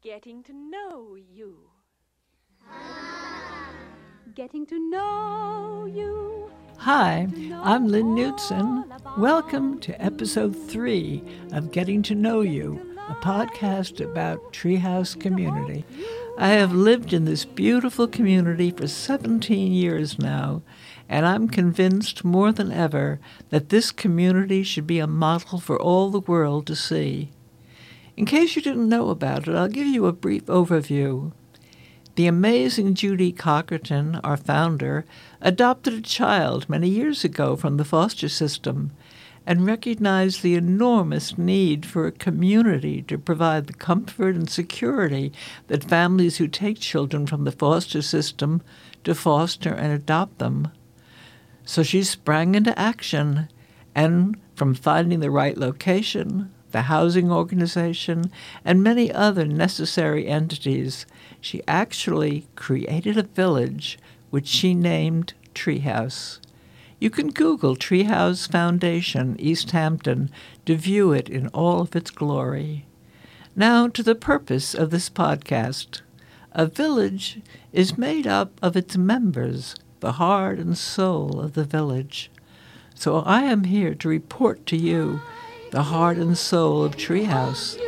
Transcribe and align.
Getting 0.00 0.44
to 0.44 0.52
know 0.52 1.16
you. 1.16 1.70
Getting 4.32 4.64
to 4.66 4.78
know 4.90 5.90
you. 5.92 6.52
Hi, 6.76 7.26
I'm 7.64 7.88
Lynn 7.88 8.14
Knutson. 8.14 9.18
Welcome 9.18 9.80
to 9.80 10.00
episode 10.00 10.52
three 10.52 11.24
of 11.50 11.72
Getting 11.72 12.04
to 12.04 12.14
Know 12.14 12.42
You, 12.42 12.94
a 13.08 13.14
podcast 13.14 14.00
about 14.00 14.52
Treehouse 14.52 15.18
Community. 15.18 15.84
I 16.38 16.50
have 16.50 16.72
lived 16.72 17.12
in 17.12 17.24
this 17.24 17.44
beautiful 17.44 18.06
community 18.06 18.70
for 18.70 18.86
17 18.86 19.72
years 19.72 20.16
now, 20.16 20.62
and 21.08 21.26
I'm 21.26 21.48
convinced 21.48 22.24
more 22.24 22.52
than 22.52 22.70
ever 22.70 23.18
that 23.48 23.70
this 23.70 23.90
community 23.90 24.62
should 24.62 24.86
be 24.86 25.00
a 25.00 25.08
model 25.08 25.58
for 25.58 25.76
all 25.76 26.10
the 26.10 26.20
world 26.20 26.68
to 26.68 26.76
see. 26.76 27.32
In 28.18 28.26
case 28.26 28.56
you 28.56 28.62
didn't 28.62 28.88
know 28.88 29.10
about 29.10 29.46
it, 29.46 29.54
I'll 29.54 29.68
give 29.68 29.86
you 29.86 30.06
a 30.06 30.12
brief 30.12 30.46
overview. 30.46 31.30
The 32.16 32.26
amazing 32.26 32.94
Judy 32.94 33.32
Cockerton, 33.32 34.18
our 34.24 34.36
founder, 34.36 35.04
adopted 35.40 35.94
a 35.94 36.00
child 36.00 36.68
many 36.68 36.88
years 36.88 37.22
ago 37.22 37.54
from 37.54 37.76
the 37.76 37.84
foster 37.84 38.28
system 38.28 38.90
and 39.46 39.64
recognized 39.64 40.42
the 40.42 40.56
enormous 40.56 41.38
need 41.38 41.86
for 41.86 42.08
a 42.08 42.12
community 42.12 43.02
to 43.02 43.18
provide 43.18 43.68
the 43.68 43.72
comfort 43.72 44.34
and 44.34 44.50
security 44.50 45.32
that 45.68 45.84
families 45.84 46.38
who 46.38 46.48
take 46.48 46.80
children 46.80 47.24
from 47.24 47.44
the 47.44 47.52
foster 47.52 48.02
system 48.02 48.62
to 49.04 49.14
foster 49.14 49.72
and 49.72 49.92
adopt 49.92 50.38
them. 50.38 50.72
So 51.64 51.84
she 51.84 52.02
sprang 52.02 52.56
into 52.56 52.76
action, 52.76 53.48
and 53.94 54.36
from 54.56 54.74
finding 54.74 55.20
the 55.20 55.30
right 55.30 55.56
location, 55.56 56.50
the 56.70 56.82
housing 56.82 57.30
organization, 57.30 58.30
and 58.64 58.82
many 58.82 59.12
other 59.12 59.46
necessary 59.46 60.26
entities, 60.26 61.06
she 61.40 61.62
actually 61.66 62.46
created 62.56 63.16
a 63.16 63.22
village 63.22 63.98
which 64.30 64.46
she 64.46 64.74
named 64.74 65.34
Treehouse. 65.54 66.38
You 67.00 67.10
can 67.10 67.30
Google 67.30 67.76
Treehouse 67.76 68.50
Foundation, 68.50 69.36
Easthampton, 69.38 70.30
to 70.66 70.76
view 70.76 71.12
it 71.12 71.28
in 71.28 71.46
all 71.48 71.80
of 71.80 71.94
its 71.94 72.10
glory. 72.10 72.86
Now 73.54 73.88
to 73.88 74.02
the 74.02 74.14
purpose 74.14 74.74
of 74.74 74.90
this 74.90 75.08
podcast. 75.08 76.02
A 76.52 76.66
village 76.66 77.40
is 77.72 77.98
made 77.98 78.26
up 78.26 78.52
of 78.62 78.76
its 78.76 78.96
members, 78.96 79.76
the 80.00 80.12
heart 80.12 80.58
and 80.58 80.76
soul 80.76 81.40
of 81.40 81.54
the 81.54 81.64
village. 81.64 82.30
So 82.94 83.18
I 83.20 83.42
am 83.42 83.64
here 83.64 83.94
to 83.94 84.08
report 84.08 84.66
to 84.66 84.76
you 84.76 85.20
the 85.70 85.82
heart 85.82 86.16
and 86.16 86.36
soul 86.36 86.82
of 86.82 86.96
Treehouse. 86.96 87.78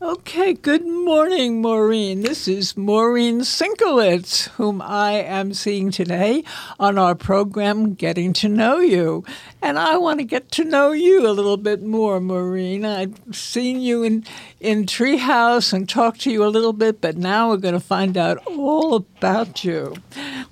Okay, 0.00 0.54
good 0.54 0.84
morning, 0.84 1.62
Maureen. 1.62 2.22
This 2.22 2.48
is 2.48 2.76
Maureen 2.76 3.40
Sinkowitz, 3.40 4.48
whom 4.50 4.82
I 4.82 5.12
am 5.12 5.54
seeing 5.54 5.92
today 5.92 6.42
on 6.80 6.98
our 6.98 7.14
program, 7.14 7.94
Getting 7.94 8.32
to 8.34 8.48
Know 8.48 8.80
You. 8.80 9.24
And 9.60 9.78
I 9.78 9.98
want 9.98 10.18
to 10.18 10.24
get 10.24 10.50
to 10.52 10.64
know 10.64 10.90
you 10.90 11.24
a 11.26 11.30
little 11.30 11.56
bit 11.56 11.82
more, 11.82 12.18
Maureen. 12.18 12.84
I've 12.84 13.14
seen 13.30 13.80
you 13.80 14.02
in, 14.02 14.24
in 14.58 14.86
Treehouse 14.86 15.72
and 15.72 15.88
talked 15.88 16.22
to 16.22 16.32
you 16.32 16.44
a 16.44 16.46
little 16.46 16.72
bit, 16.72 17.00
but 17.00 17.16
now 17.16 17.50
we're 17.50 17.58
going 17.58 17.74
to 17.74 17.80
find 17.80 18.16
out 18.16 18.44
all 18.46 18.96
about 18.96 19.62
you. 19.62 19.94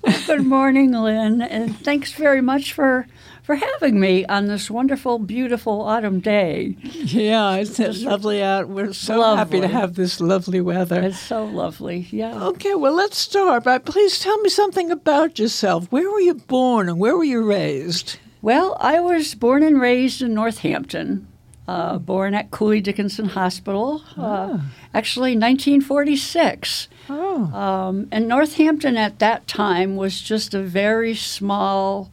Good 0.25 0.45
morning, 0.45 0.91
Lynn, 0.93 1.41
and 1.41 1.77
thanks 1.77 2.11
very 2.13 2.41
much 2.41 2.73
for 2.73 3.05
for 3.43 3.55
having 3.55 3.99
me 3.99 4.25
on 4.25 4.45
this 4.47 4.69
wonderful, 4.71 5.19
beautiful 5.19 5.81
autumn 5.81 6.19
day. 6.19 6.75
Yeah, 6.81 7.55
it's 7.55 7.79
lovely 8.03 8.41
out. 8.41 8.69
We're 8.69 8.93
so 8.93 9.35
happy 9.35 9.61
to 9.61 9.67
have 9.67 9.95
this 9.95 10.19
lovely 10.19 10.61
weather. 10.61 11.01
It's 11.01 11.19
so 11.19 11.45
lovely. 11.45 12.07
Yeah. 12.11 12.43
Okay, 12.45 12.75
well, 12.75 12.93
let's 12.93 13.17
start. 13.17 13.63
But 13.63 13.85
please 13.85 14.19
tell 14.19 14.39
me 14.39 14.49
something 14.49 14.89
about 14.89 15.37
yourself. 15.37 15.91
Where 15.91 16.09
were 16.09 16.19
you 16.19 16.35
born 16.35 16.89
and 16.89 16.99
where 16.99 17.17
were 17.17 17.23
you 17.23 17.43
raised? 17.43 18.17
Well, 18.41 18.77
I 18.79 18.99
was 18.99 19.35
born 19.35 19.61
and 19.63 19.79
raised 19.79 20.21
in 20.21 20.33
Northampton. 20.33 21.27
Uh, 21.67 21.99
born 21.99 22.33
at 22.33 22.51
Cooley 22.51 22.81
Dickinson 22.81 23.29
Hospital, 23.29 24.03
uh, 24.17 24.57
actually 24.93 25.37
1946. 25.37 26.87
Oh, 27.13 27.43
Um, 27.53 28.07
and 28.09 28.27
Northampton 28.27 28.95
at 28.95 29.19
that 29.19 29.45
time 29.45 29.97
was 29.97 30.21
just 30.21 30.53
a 30.53 30.61
very 30.61 31.13
small 31.13 32.09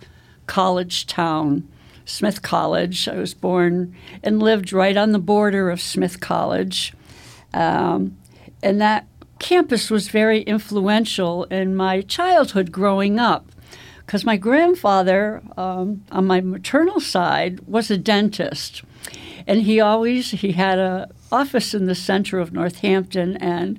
college 0.46 1.06
town, 1.06 1.68
Smith 2.04 2.42
College. 2.42 3.06
I 3.06 3.14
was 3.14 3.32
born 3.32 3.94
and 4.24 4.42
lived 4.42 4.72
right 4.72 4.96
on 4.96 5.12
the 5.12 5.20
border 5.20 5.70
of 5.70 5.80
Smith 5.80 6.18
College. 6.18 6.94
Um, 7.54 8.16
and 8.60 8.80
that 8.80 9.06
campus 9.38 9.88
was 9.88 10.08
very 10.08 10.40
influential 10.42 11.44
in 11.44 11.76
my 11.76 12.00
childhood 12.00 12.72
growing 12.72 13.20
up 13.20 13.52
because 14.04 14.24
my 14.24 14.36
grandfather 14.36 15.40
um, 15.56 16.02
on 16.10 16.26
my 16.26 16.40
maternal 16.40 16.98
side 16.98 17.60
was 17.68 17.88
a 17.88 17.96
dentist 17.96 18.82
and 19.46 19.62
he 19.62 19.78
always 19.78 20.32
he 20.32 20.52
had 20.52 20.80
a 20.80 21.08
office 21.30 21.72
in 21.72 21.84
the 21.86 21.94
center 21.94 22.40
of 22.40 22.52
northampton 22.52 23.36
and 23.36 23.78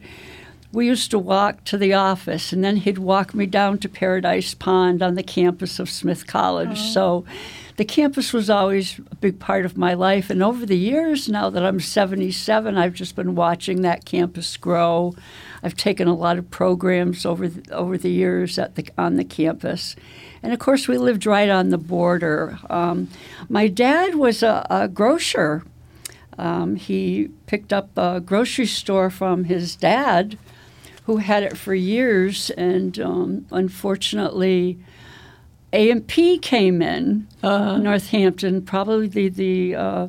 we 0.72 0.86
used 0.86 1.12
to 1.12 1.20
walk 1.20 1.64
to 1.66 1.78
the 1.78 1.94
office 1.94 2.54
and 2.54 2.64
then 2.64 2.78
he'd 2.78 2.98
walk 2.98 3.34
me 3.34 3.46
down 3.46 3.78
to 3.80 3.90
paradise 3.90 4.54
pond 4.54 5.02
on 5.02 5.16
the 5.16 5.24
campus 5.24 5.80
of 5.80 5.90
smith 5.90 6.28
college. 6.28 6.80
So 6.80 7.26
the 7.78 7.86
campus 7.86 8.34
was 8.34 8.50
always 8.50 9.00
a 9.12 9.16
big 9.16 9.40
part 9.40 9.66
of 9.66 9.78
my 9.78 9.94
life 9.94 10.30
and 10.30 10.44
over 10.44 10.66
the 10.66 10.78
years 10.78 11.30
now 11.30 11.50
that 11.50 11.66
i'm 11.66 11.80
77 11.80 12.78
i've 12.78 12.94
just 12.94 13.16
been 13.16 13.36
watching 13.36 13.82
that 13.82 14.06
campus 14.06 14.58
grow. 14.58 15.16
I've 15.64 15.76
taken 15.76 16.08
a 16.08 16.16
lot 16.16 16.38
of 16.38 16.50
programs 16.50 17.26
over 17.26 17.48
the, 17.48 17.74
over 17.74 17.98
the 17.98 18.12
years 18.12 18.58
at 18.58 18.76
the, 18.76 18.88
on 18.98 19.16
the 19.16 19.24
campus. 19.24 19.96
And 20.42 20.54
of 20.54 20.60
course 20.60 20.88
we 20.88 20.98
lived 20.98 21.26
right 21.26 21.50
on 21.50 21.70
the 21.70 21.78
border. 21.78 22.58
Um, 22.70 23.10
my 23.50 23.68
dad 23.68 24.16
was 24.16 24.42
a, 24.42 24.66
a 24.70 24.88
grocer. 24.88 25.64
Um, 26.38 26.78
he 26.78 27.30
picked 27.46 27.74
up 27.74 27.90
a 27.98 28.22
grocery 28.22 28.66
store 28.66 29.10
from 29.10 29.46
his 29.46 29.76
dad, 29.76 30.38
who 31.10 31.18
had 31.18 31.42
it 31.42 31.58
for 31.58 31.74
years, 31.74 32.52
and 32.52 33.00
um, 33.00 33.44
unfortunately, 33.50 34.78
A&P 35.74 36.38
came 36.38 36.84
in 36.84 37.26
Northampton, 37.42 38.62
probably 38.62 39.08
the, 39.08 39.30
the 39.30 39.76
uh, 39.76 40.08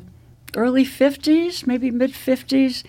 early 0.55 0.85
50s, 0.85 1.65
maybe 1.65 1.89
mid 1.89 2.11
50s, 2.11 2.83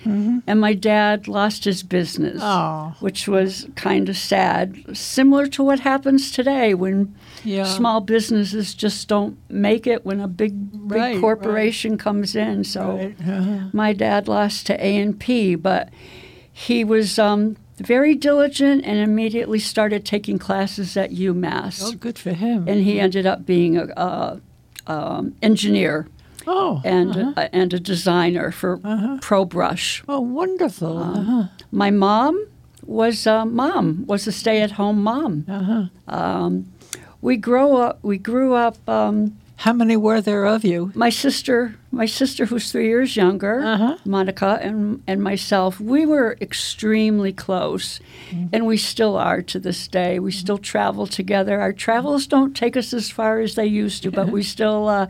and 0.46 0.60
my 0.60 0.74
dad 0.74 1.26
lost 1.26 1.64
his 1.64 1.82
business, 1.82 2.40
Oh. 2.42 2.94
which 3.00 3.26
was 3.26 3.66
kind 3.76 4.10
of 4.10 4.16
sad. 4.18 4.94
Similar 4.94 5.46
to 5.46 5.62
what 5.62 5.80
happens 5.80 6.30
today 6.30 6.74
when 6.74 7.14
Yeah. 7.44 7.64
small 7.64 8.02
businesses 8.02 8.74
just 8.74 9.08
don't 9.08 9.38
make 9.48 9.86
it 9.86 10.04
when 10.04 10.20
a 10.20 10.28
big, 10.28 10.52
big 10.70 10.90
Right, 10.98 11.12
right. 11.14 11.20
corporation 11.20 11.96
comes 11.96 12.36
in. 12.36 12.64
So 12.64 12.96
Right, 12.96 13.16
uh-huh. 13.26 13.58
my 13.72 13.94
dad 13.94 14.28
lost 14.28 14.66
to 14.66 14.74
A&P, 14.86 15.54
but 15.54 15.88
he 16.54 16.84
was 16.84 17.18
um, 17.18 17.56
very 17.86 18.14
diligent 18.14 18.84
and 18.84 18.98
immediately 18.98 19.58
started 19.58 20.04
taking 20.04 20.38
classes 20.38 20.96
at 20.96 21.10
UMass. 21.10 21.82
oh, 21.82 21.92
good 21.92 22.18
for 22.18 22.32
him. 22.32 22.68
And 22.68 22.82
he 22.82 23.00
ended 23.00 23.26
up 23.26 23.44
being 23.46 23.76
a, 23.76 23.84
a 23.96 24.40
um, 24.86 25.34
engineer 25.42 26.08
oh, 26.46 26.80
and 26.84 27.10
uh-huh. 27.10 27.32
a, 27.36 27.54
and 27.54 27.72
a 27.72 27.80
designer 27.80 28.50
for 28.50 28.78
ProBrush. 28.78 30.02
oh, 30.08 30.20
wonderful. 30.20 30.98
uh-huh. 30.98 31.48
My 31.70 31.90
mom 31.90 32.46
was 32.84 33.26
a 33.26 33.46
mom 33.46 34.04
was 34.06 34.26
a 34.26 34.32
stay-at-home 34.32 35.02
mom. 35.02 35.44
Uh-huh. 35.48 35.84
Um, 36.08 36.72
we 37.20 37.36
grow 37.36 37.76
up. 37.76 38.02
We 38.02 38.18
grew 38.18 38.54
up. 38.54 38.76
Um, 38.88 39.38
How 39.56 39.72
many 39.72 39.96
were 39.96 40.20
there 40.20 40.44
of 40.44 40.64
you? 40.64 40.90
my 40.94 41.08
sister, 41.08 41.76
my 41.94 42.06
sister 42.06 42.46
who's 42.46 42.72
three 42.72 42.86
years 42.88 43.16
younger, 43.16 43.60
Uh-huh. 43.62 43.96
Monica, 44.04 44.58
and 44.62 45.02
and 45.06 45.22
myself, 45.22 45.78
we 45.78 46.06
were 46.06 46.36
extremely 46.40 47.32
close, 47.32 48.00
Mm-hmm. 48.30 48.46
and 48.54 48.66
we 48.66 48.76
still 48.78 49.16
are 49.16 49.42
to 49.42 49.58
this 49.60 49.86
day. 49.88 50.18
We 50.18 50.32
still 50.32 50.58
travel 50.58 51.06
together. 51.06 51.60
Our 51.60 51.72
travels 51.74 52.26
don't 52.26 52.56
take 52.56 52.76
us 52.78 52.94
as 52.94 53.10
far 53.10 53.40
as 53.40 53.54
they 53.54 53.66
used 53.66 54.02
to, 54.04 54.10
but 54.10 54.28
we 54.30 54.42
still 54.42 54.88
uh, 54.88 55.06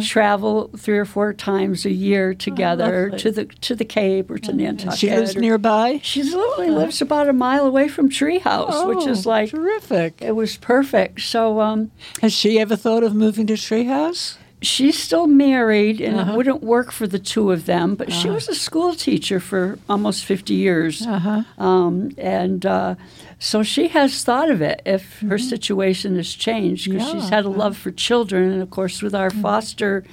travel 0.00 0.70
three 0.76 0.98
or 0.98 1.04
four 1.04 1.32
times 1.32 1.84
a 1.84 1.90
year 1.92 2.34
together 2.34 3.08
Uh-huh. 3.08 3.14
Oh, 3.14 3.18
to 3.18 3.30
the 3.30 3.44
to 3.66 3.74
the 3.74 3.84
Cape 3.84 4.30
or 4.30 4.38
to 4.38 4.52
Nantucket. 4.52 4.98
She 4.98 5.10
lives 5.10 5.36
or- 5.36 5.40
nearby? 5.40 6.00
She 6.02 6.22
literally 6.22 6.70
lives 6.70 7.02
about 7.02 7.28
a 7.28 7.32
mile 7.32 7.66
away 7.66 7.88
from 7.88 8.08
Treehouse, 8.08 8.86
which 8.86 9.06
is 9.06 9.26
Oh, 9.26 9.30
like 9.30 9.50
terrific. 9.50 10.22
it 10.22 10.34
was 10.34 10.56
perfect. 10.56 11.20
So 11.20 11.60
um, 11.60 11.90
Has 12.22 12.32
she 12.32 12.58
ever 12.58 12.76
thought 12.76 13.02
of 13.04 13.14
moving 13.14 13.46
to 13.48 13.54
Treehouse? 13.54 14.36
She's 14.62 14.98
still 14.98 15.26
married 15.26 16.00
and 16.00 16.16
Uh-huh. 16.18 16.32
it 16.32 16.36
wouldn't 16.36 16.62
work 16.62 16.90
for 16.92 17.06
the 17.06 17.18
two 17.18 17.52
of 17.52 17.66
them 17.66 17.94
but 17.94 18.12
she 18.12 18.30
was 18.30 18.48
a 18.48 18.54
school 18.54 18.94
teacher 18.94 19.38
for 19.40 19.78
almost 19.88 20.24
50 20.24 20.54
years 20.54 21.06
Uh-huh. 21.06 21.42
um, 21.58 22.10
and 22.18 22.64
uh, 22.64 22.94
so 23.38 23.62
she 23.62 23.88
has 23.88 24.24
thought 24.24 24.50
of 24.50 24.62
it 24.62 24.80
if 24.86 25.20
her 25.20 25.38
situation 25.38 26.16
has 26.16 26.32
changed 26.32 26.90
because 26.90 27.06
she's 27.10 27.22
Mm-hmm. 27.24 27.34
Had 27.34 27.44
a 27.44 27.50
love 27.50 27.76
for 27.76 27.90
children 27.90 28.50
and 28.52 28.62
of 28.62 28.70
course 28.70 29.02
with 29.02 29.14
our 29.14 29.30
Mm-hmm. 29.30 29.42
foster 29.42 30.04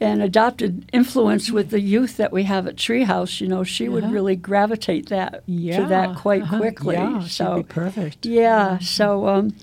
and 0.00 0.20
adopted 0.22 0.84
influence 0.92 1.52
with 1.52 1.70
the 1.70 1.80
youth 1.80 2.16
that 2.16 2.32
we 2.32 2.42
have 2.42 2.66
at 2.66 2.74
Treehouse, 2.74 3.40
you 3.40 3.46
know, 3.46 3.62
she 3.62 3.88
would 3.88 4.02
Uh-huh. 4.04 4.12
really 4.12 4.34
gravitate 4.34 5.08
that 5.10 5.42
Yeah. 5.46 5.76
to 5.82 5.86
that 5.86 6.16
quite 6.16 6.42
uh-huh, 6.42 6.58
quickly. 6.58 6.96
Yeah, 6.96 7.20
so 7.20 7.62
perfect. 7.68 8.26
yeah, 8.26 8.78
so 8.80 9.28
um, 9.28 9.54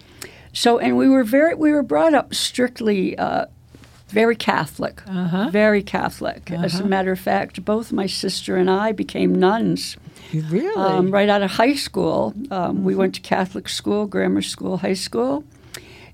so 0.54 0.80
and 0.80 0.96
we 0.98 1.10
were 1.10 1.26
very 1.26 1.54
we 1.56 1.72
were 1.74 1.84
brought 1.84 2.14
up 2.14 2.34
strictly 2.34 3.18
uh, 3.18 3.46
very 4.12 4.36
Catholic, 4.36 5.02
Uh-huh. 5.08 5.50
very 5.52 5.84
Catholic. 5.84 6.52
As 6.52 6.76
a 6.76 6.78
Uh-huh. 6.80 6.88
matter 6.88 7.12
of 7.12 7.20
fact, 7.20 7.64
both 7.66 7.92
my 7.92 8.08
sister 8.08 8.56
and 8.58 8.70
I 8.70 8.92
became 8.92 9.34
nuns 9.36 9.98
Really? 10.50 10.76
um, 10.76 11.12
right 11.12 11.30
out 11.30 11.42
of 11.42 11.52
high 11.52 11.76
school. 11.76 12.34
Um, 12.52 12.84
We 12.84 12.94
Mm-hmm. 12.94 13.00
went 13.00 13.16
to 13.16 13.22
Catholic 13.22 13.70
school, 13.70 14.06
grammar 14.08 14.42
school, 14.42 14.78
high 14.78 14.94
school, 15.08 15.44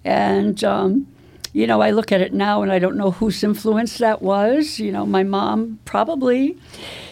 and 0.04 0.64
um, 0.64 1.08
you 1.54 1.68
know 1.68 1.82
I 1.82 1.92
look 1.92 2.12
at 2.12 2.22
it 2.22 2.34
now 2.34 2.62
and 2.64 2.72
I 2.72 2.80
don't 2.80 2.98
know 2.98 3.12
whose 3.12 3.44
influence 3.44 3.98
that 3.98 4.22
was. 4.22 4.80
You 4.80 4.92
know, 4.92 5.06
my 5.06 5.24
mom 5.24 5.80
probably. 5.86 6.58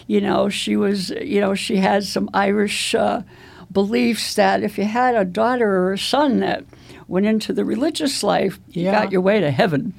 You 0.06 0.20
know, 0.20 0.48
she 0.50 0.76
was. 0.76 1.10
You 1.10 1.40
know, 1.40 1.54
she 1.54 1.76
had 1.76 2.04
some 2.04 2.28
Irish 2.34 2.94
uh, 2.94 3.22
beliefs 3.72 4.34
that 4.34 4.62
if 4.62 4.78
you 4.78 4.84
had 4.84 5.14
a 5.14 5.24
daughter 5.24 5.70
or 5.70 5.92
a 5.94 5.98
son 5.98 6.40
that 6.40 6.64
went 7.08 7.26
into 7.26 7.52
the 7.52 7.64
religious 7.64 8.22
life, 8.22 8.58
you 8.70 8.84
Yeah. 8.84 9.02
got 9.02 9.12
your 9.12 9.20
way 9.20 9.40
to 9.40 9.50
heaven. 9.50 9.92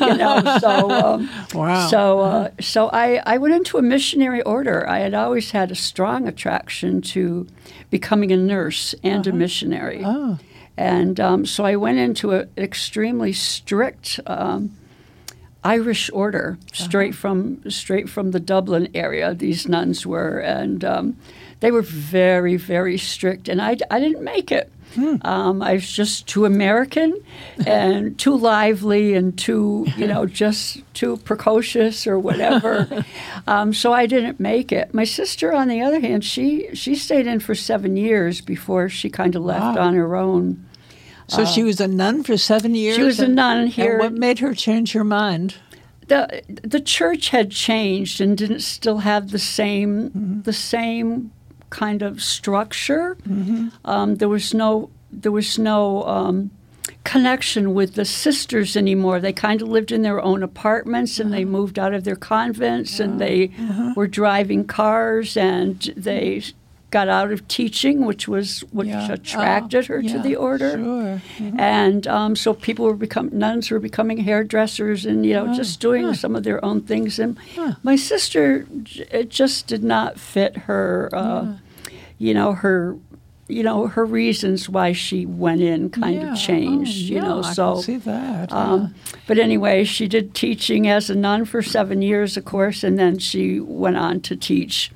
you 0.00 0.14
know, 0.16 0.58
so. 0.60 0.90
Um, 0.90 1.30
wow. 1.54 1.86
so, 1.88 2.20
uh, 2.20 2.48
so 2.60 2.88
I, 2.90 3.22
I 3.24 3.38
went 3.38 3.54
into 3.54 3.78
a 3.78 3.82
missionary 3.82 4.42
order. 4.42 4.88
I 4.88 4.98
had 5.00 5.14
always 5.14 5.50
had 5.52 5.70
a 5.70 5.74
strong 5.74 6.28
attraction 6.28 7.00
to 7.02 7.46
becoming 7.90 8.32
a 8.32 8.36
nurse 8.36 8.94
and 9.02 9.26
a 9.26 9.32
missionary. 9.32 10.02
oh, 10.04 10.38
And 10.76 11.18
um, 11.20 11.46
so 11.46 11.64
I 11.64 11.76
went 11.76 11.98
into 11.98 12.32
an 12.32 12.48
extremely 12.56 13.32
strict 13.32 14.20
um, 14.26 14.74
Irish 15.64 16.10
order, 16.12 16.58
straight 16.72 17.14
from 17.14 17.62
straight 17.70 18.08
from 18.08 18.32
the 18.32 18.40
Dublin 18.40 18.88
area. 18.94 19.32
These 19.32 19.68
nuns 19.68 20.04
were, 20.04 20.38
and 20.40 20.84
um, 20.84 21.16
they 21.60 21.70
were 21.70 21.82
very, 21.82 22.56
very 22.56 22.98
strict. 22.98 23.48
And 23.48 23.62
I, 23.62 23.76
I 23.88 24.00
didn't 24.00 24.24
make 24.24 24.50
it. 24.50 24.71
Um, 25.22 25.62
I 25.62 25.74
was 25.74 25.90
just 25.90 26.26
too 26.26 26.44
American 26.44 27.14
and 27.66 28.18
too 28.18 28.36
lively 28.36 29.14
and 29.14 29.36
too, 29.38 29.86
you 29.96 30.06
know, 30.06 30.26
just 30.44 30.82
too 30.94 31.16
precocious 31.18 32.06
or 32.06 32.18
whatever. 32.18 33.04
um, 33.46 33.72
so 33.72 33.92
I 33.92 34.06
didn't 34.06 34.38
make 34.40 34.72
it. 34.72 34.92
My 34.92 35.04
sister, 35.04 35.52
on 35.52 35.68
the 35.68 35.80
other 35.82 36.00
hand, 36.00 36.24
she 36.24 36.68
she 36.74 36.94
stayed 36.94 37.26
in 37.26 37.40
for 37.40 37.54
seven 37.54 37.96
years 37.96 38.40
before 38.40 38.88
she 38.88 39.08
kind 39.10 39.34
of 39.34 39.42
left 39.42 39.76
Wow. 39.78 39.86
on 39.88 39.94
her 39.94 40.14
own. 40.16 40.64
so 41.28 41.44
she 41.44 41.62
was 41.62 41.80
a 41.80 41.88
nun 41.88 42.22
for 42.22 42.36
seven 42.36 42.74
years? 42.74 42.96
She 42.96 43.02
was 43.02 43.20
a 43.20 43.28
nun 43.28 43.66
here. 43.68 43.92
And 43.92 44.00
what 44.00 44.12
made 44.12 44.38
her 44.40 44.54
change 44.54 44.92
her 44.92 45.04
mind? 45.04 45.54
the 46.08 46.42
the 46.64 46.80
church 46.80 47.28
had 47.30 47.50
changed 47.50 48.20
and 48.20 48.36
didn't 48.36 48.60
still 48.60 48.98
have 48.98 49.30
the 49.30 49.38
same 49.38 50.10
Mm-hmm. 50.10 50.42
the 50.42 50.52
same 50.52 51.30
kind 51.72 52.02
of 52.02 52.22
structure. 52.22 53.16
Um, 53.84 54.16
there 54.20 54.28
was 54.28 54.52
no 54.54 54.90
there 55.22 55.32
was 55.32 55.58
no 55.58 56.04
um, 56.04 56.50
connection 57.04 57.74
with 57.74 57.94
the 57.94 58.04
sisters 58.04 58.76
anymore. 58.76 59.20
They 59.20 59.32
kind 59.32 59.60
of 59.62 59.68
lived 59.68 59.92
in 59.92 60.02
their 60.02 60.20
own 60.22 60.42
apartments 60.42 61.18
and 61.20 61.28
Uh-huh. 61.30 61.36
they 61.38 61.44
moved 61.44 61.78
out 61.78 61.92
of 61.94 62.04
their 62.04 62.16
convents 62.16 63.00
and 63.00 63.20
they 63.20 63.50
were 63.96 64.06
driving 64.06 64.64
cars 64.64 65.36
and 65.36 65.80
they 65.96 66.42
got 66.92 67.08
out 67.08 67.32
of 67.32 67.48
teaching, 67.48 68.04
which 68.04 68.28
was 68.28 68.60
which 68.70 68.86
Yeah. 68.88 69.12
attracted 69.12 69.84
Oh, 69.84 69.94
her 69.94 70.00
yeah, 70.00 70.12
to 70.12 70.18
the 70.20 70.36
order 70.36 70.70
Sure. 70.78 71.20
and 71.58 72.06
um, 72.06 72.36
so 72.36 72.54
people 72.54 72.84
were 72.84 72.94
become 73.08 73.30
nuns 73.32 73.70
were 73.70 73.80
becoming 73.80 74.18
hairdressers 74.18 75.04
and 75.04 75.26
you 75.26 75.32
know 75.34 75.52
just 75.56 75.80
doing 75.80 76.14
some 76.14 76.36
of 76.36 76.42
their 76.44 76.64
own 76.64 76.82
things 76.82 77.18
and 77.18 77.36
Huh. 77.56 77.72
my 77.82 77.96
sister 77.96 78.66
it 79.10 79.28
just 79.30 79.66
did 79.66 79.82
not 79.82 80.20
fit 80.20 80.52
her 80.68 81.08
uh, 81.12 81.44
you 82.18 82.32
know 82.34 82.52
her 82.52 82.96
you 83.52 83.62
know 83.62 83.86
her 83.86 84.04
reasons 84.04 84.68
why 84.68 84.92
she 84.92 85.26
went 85.26 85.60
in 85.60 85.90
kind 85.90 86.16
Yeah. 86.20 86.32
of 86.32 86.38
changed 86.38 87.10
Oh, 87.10 87.14
you 87.14 87.20
know 87.20 87.40
yeah, 87.42 87.48
I 87.50 87.52
so 87.52 87.74
can 87.74 87.82
see 87.82 87.96
that. 87.98 88.52
um, 88.52 88.94
but 89.28 89.38
anyway 89.38 89.84
she 89.84 90.06
did 90.08 90.34
teaching 90.34 90.88
as 90.88 91.10
a 91.10 91.14
nun 91.14 91.44
for 91.44 91.60
seven 91.62 92.02
years 92.02 92.36
of 92.36 92.44
course 92.44 92.82
and 92.86 92.98
then 92.98 93.18
she 93.18 93.60
went 93.60 93.96
on 93.96 94.20
to 94.28 94.34
teach 94.36 94.90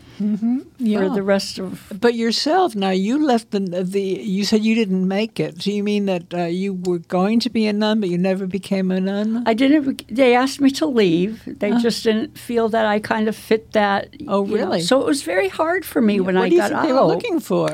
yeah. 0.78 0.98
for 1.00 1.08
the 1.14 1.22
rest 1.22 1.58
of 1.58 1.92
But 2.00 2.14
yourself, 2.14 2.74
now 2.74 2.88
you 3.06 3.14
left 3.32 3.50
the 3.50 3.60
the. 3.60 4.00
You 4.00 4.44
said 4.44 4.64
you 4.64 4.74
didn't 4.74 5.06
make 5.06 5.38
it. 5.46 5.58
Do 5.58 5.70
you 5.70 5.82
mean 5.84 6.06
that 6.06 6.32
uh, 6.32 6.44
you 6.62 6.72
were 6.88 7.00
going 7.00 7.38
to 7.40 7.50
be 7.50 7.66
a 7.66 7.72
nun, 7.74 8.00
but 8.00 8.08
you 8.08 8.16
never 8.16 8.46
became 8.46 8.90
a 8.90 8.98
nun? 9.00 9.42
I 9.46 9.52
didn't. 9.52 10.08
They 10.08 10.34
asked 10.34 10.58
me 10.60 10.70
to 10.80 10.86
leave. 10.86 11.42
They 11.46 11.70
just 11.86 12.02
didn't 12.04 12.38
feel 12.38 12.70
that 12.70 12.86
I 12.86 12.98
kind 12.98 13.28
of 13.28 13.36
fit 13.36 13.72
that. 13.72 14.08
Oh, 14.26 14.44
you 14.46 14.56
know. 14.56 14.64
really? 14.64 14.80
So 14.80 15.00
it 15.02 15.06
was 15.06 15.22
very 15.22 15.50
hard 15.50 15.84
for 15.84 16.00
me 16.00 16.14
when 16.20 16.36
what 16.36 16.44
I 16.44 16.48
do 16.48 16.54
you 16.54 16.60
got 16.62 16.70
think 16.70 16.82
they 16.86 16.92
were 16.94 17.02
looking 17.14 17.38
for? 17.40 17.68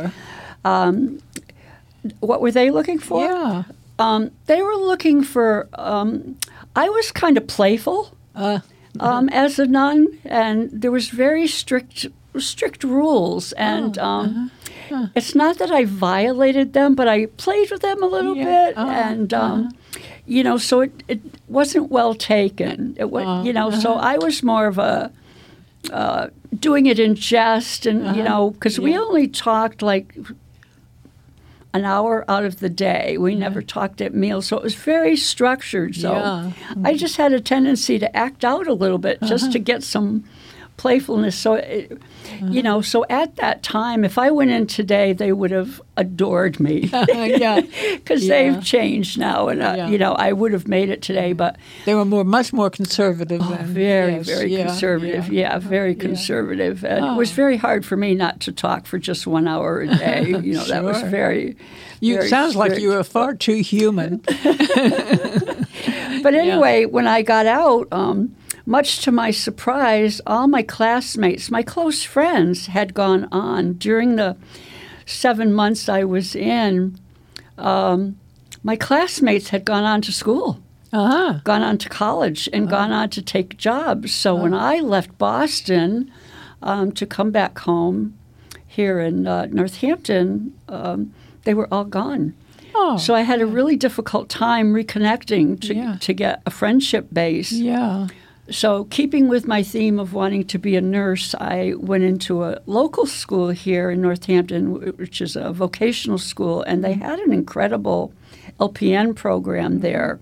What 2.21 2.41
were 2.41 2.51
they 2.53 2.71
looking 2.71 2.99
for? 2.99 3.25
Yeah. 3.25 3.63
Um, 3.99 4.31
they 4.47 4.63
were 4.63 4.75
looking 4.77 5.23
for. 5.23 5.69
Um, 5.75 6.37
I 6.75 6.89
was 6.89 7.13
kind 7.13 7.37
of 7.37 7.47
playful 7.47 8.17
Uh, 8.35 8.61
um, 9.01 9.29
as 9.29 9.59
a 9.59 9.67
nun, 9.67 10.07
and 10.25 10.71
there 10.73 10.91
was 10.91 11.09
very 11.11 11.47
strict 11.47 12.07
strict 12.39 12.83
rules, 12.83 13.53
and 13.53 13.99
Oh, 13.99 14.05
um, 14.05 14.51
uh-huh. 14.91 15.07
it's 15.15 15.35
not 15.35 15.59
that 15.59 15.71
I 15.71 15.85
violated 15.85 16.73
them, 16.73 16.95
but 16.95 17.07
I 17.07 17.27
played 17.27 17.71
with 17.71 17.83
them 17.83 18.03
a 18.03 18.07
little 18.07 18.35
Yeah, 18.37 18.45
bit, 18.45 18.77
uh-huh, 18.79 18.91
and 19.11 19.35
um, 19.35 19.69
you 20.27 20.43
know, 20.43 20.57
so 20.59 20.81
it, 20.81 21.03
it 21.09 21.21
wasn't 21.49 21.91
well 21.91 22.15
taken. 22.15 22.95
It 22.99 23.11
was, 23.11 23.27
Uh, 23.27 23.43
you 23.47 23.53
know, 23.53 23.71
so 23.71 23.95
I 23.95 24.17
was 24.19 24.43
more 24.43 24.67
of 24.67 24.79
a 24.79 25.11
uh, 25.93 26.29
doing 26.59 26.87
it 26.87 26.99
in 26.99 27.15
jest, 27.15 27.87
and 27.87 28.01
you 28.01 28.07
Uh-huh, 28.07 28.23
know, 28.29 28.51
because 28.51 28.81
we 28.81 28.97
only 28.99 29.29
talked 29.29 29.83
like 29.83 30.15
an 31.75 31.85
hour 31.85 32.25
out 32.29 32.45
of 32.45 32.61
the 32.61 32.69
day. 32.69 33.17
We 33.19 33.35
never 33.35 33.63
talked 33.63 34.01
at 34.01 34.15
meals, 34.15 34.47
so 34.47 34.57
it 34.59 34.63
was 34.63 34.75
very 34.75 35.17
structured. 35.17 35.95
So 35.97 36.13
Yeah. 36.13 36.51
I 36.85 36.95
just 36.97 37.17
had 37.17 37.33
a 37.33 37.41
tendency 37.41 37.99
to 37.99 38.15
act 38.17 38.45
out 38.45 38.67
a 38.67 38.75
little 38.75 38.99
bit 38.99 39.21
just 39.23 39.45
Uh-huh. 39.45 39.53
to 39.53 39.59
get 39.59 39.83
some 39.83 40.25
playfulness. 40.77 41.37
So, 41.37 41.55
it, 41.55 42.01
you 42.43 42.63
know, 42.63 42.81
so 42.81 43.05
at 43.09 43.37
that 43.37 43.63
time, 43.63 44.05
if 44.05 44.19
I 44.19 44.31
went 44.31 44.51
in 44.51 44.67
today, 44.67 45.13
they 45.13 45.33
would 45.33 45.51
have 45.51 45.81
adored 45.97 46.59
me 46.59 46.81
yeah. 46.93 47.61
because 47.93 48.25
Yeah. 48.25 48.29
they've 48.53 48.65
changed 48.65 49.19
now, 49.19 49.49
and 49.49 49.63
uh, 49.63 49.75
Yeah. 49.77 49.89
you 49.89 49.99
know, 49.99 50.13
I 50.15 50.33
would 50.33 50.53
have 50.53 50.67
made 50.67 50.89
it 50.89 51.03
today, 51.03 51.33
but. 51.35 51.57
They 51.85 51.95
were 51.95 52.05
more, 52.05 52.25
much 52.25 52.53
more 52.53 52.71
conservative. 52.71 53.41
than, 53.41 53.59
Oh, 53.61 53.65
Very, 53.65 54.15
yes, 54.15 54.27
very 54.27 54.53
yeah, 54.53 54.67
conservative. 54.67 55.33
Yeah, 55.33 55.59
very 55.59 55.95
conservative. 55.95 56.85
And 56.85 57.05
it 57.05 57.17
was 57.17 57.31
Oh. 57.31 57.35
very 57.35 57.57
hard 57.59 57.85
for 57.85 57.97
me 57.97 58.15
not 58.15 58.41
to 58.41 58.53
talk 58.53 58.87
for 58.87 58.99
just 58.99 59.27
one 59.27 59.47
hour 59.47 59.81
a 59.83 59.87
day. 59.87 60.31
You 60.43 60.55
know, 60.55 60.65
that 60.65 60.83
was 60.85 61.01
very. 61.03 61.57
You 62.01 62.17
very 62.17 62.29
sounds 62.29 62.57
like 62.57 62.79
you 62.81 62.89
were 62.89 63.05
far 63.05 63.35
too 63.35 63.57
human. 63.63 64.23
But 66.23 66.35
anyway, 66.35 66.85
when 66.87 67.07
I 67.07 67.23
got 67.23 67.47
out, 67.47 67.89
um, 67.93 68.35
much 68.67 69.01
to 69.05 69.13
my 69.13 69.31
surprise, 69.31 70.21
all 70.27 70.47
my 70.49 70.63
classmates, 70.63 71.51
my 71.51 71.63
close 71.63 72.03
friends, 72.05 72.67
had 72.67 72.95
gone 72.95 73.29
on 73.33 73.75
during 73.75 74.17
the 74.17 74.37
seven 75.07 75.53
months 75.53 75.89
I 75.89 76.05
was 76.05 76.35
in. 76.37 76.99
Um, 77.59 78.19
my 78.63 78.77
classmates 78.77 79.49
had 79.51 79.65
gone 79.65 79.85
on 79.85 80.01
to 80.03 80.13
school. 80.13 80.61
Uh 80.95 81.09
huh. 81.11 81.33
gone 81.43 81.63
on 81.63 81.79
to 81.79 81.89
college 81.89 82.51
and 82.53 82.69
gone 82.69 82.93
on 82.93 83.09
to 83.11 83.23
take 83.23 83.57
jobs. 83.57 84.13
So 84.15 84.35
when 84.35 84.53
I 84.53 84.81
left 84.81 85.17
Boston 85.17 86.13
um, 86.61 86.93
to 86.93 87.07
come 87.07 87.31
back 87.31 87.59
home 87.61 88.13
here 88.67 89.01
in 89.01 89.27
uh, 89.27 89.47
Northampton, 89.47 90.53
um, 90.69 91.15
they 91.45 91.55
were 91.55 91.67
all 91.73 91.85
gone. 91.87 92.35
Oh. 92.75 92.99
So 92.99 93.15
I 93.15 93.23
had 93.23 93.41
a 93.41 93.47
really 93.47 93.75
difficult 93.75 94.29
time 94.29 94.75
reconnecting 94.75 95.59
to, 95.63 95.75
Yeah. 95.75 95.97
to 96.01 96.13
get 96.13 96.43
a 96.45 96.51
friendship 96.51 97.09
base. 97.11 97.53
yeah. 97.53 98.09
So, 98.51 98.85
keeping 98.85 99.29
with 99.29 99.47
my 99.47 99.63
theme 99.63 100.01
of 100.01 100.13
wanting 100.13 100.45
to 100.47 100.59
be 100.59 100.75
a 100.77 100.81
nurse, 100.81 101.33
I 101.39 101.75
went 101.79 102.03
into 102.03 102.43
a 102.43 102.59
local 102.67 103.07
school 103.07 103.51
here 103.51 103.91
in 103.91 104.03
Northampton, 104.03 104.97
which 104.97 105.21
is 105.21 105.37
a 105.37 105.53
vocational 105.53 106.19
school, 106.19 106.63
and 106.63 106.83
they 106.83 106.95
had 106.95 107.21
an 107.21 107.33
incredible 107.33 108.13
LPN 108.59 109.15
program 109.15 109.79
there, 109.79 110.19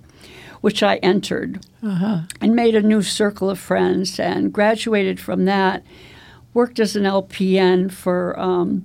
which 0.60 0.82
I 0.82 0.96
entered 0.96 1.64
Uh-huh. 1.82 2.20
and 2.42 2.54
made 2.54 2.74
a 2.74 2.82
new 2.82 3.00
circle 3.02 3.48
of 3.48 3.58
friends 3.58 4.20
and 4.20 4.52
graduated 4.52 5.18
from 5.18 5.46
that. 5.46 5.82
Worked 6.52 6.78
as 6.78 6.96
an 6.96 7.04
LPN 7.04 7.90
for 7.90 8.38
um, 8.38 8.84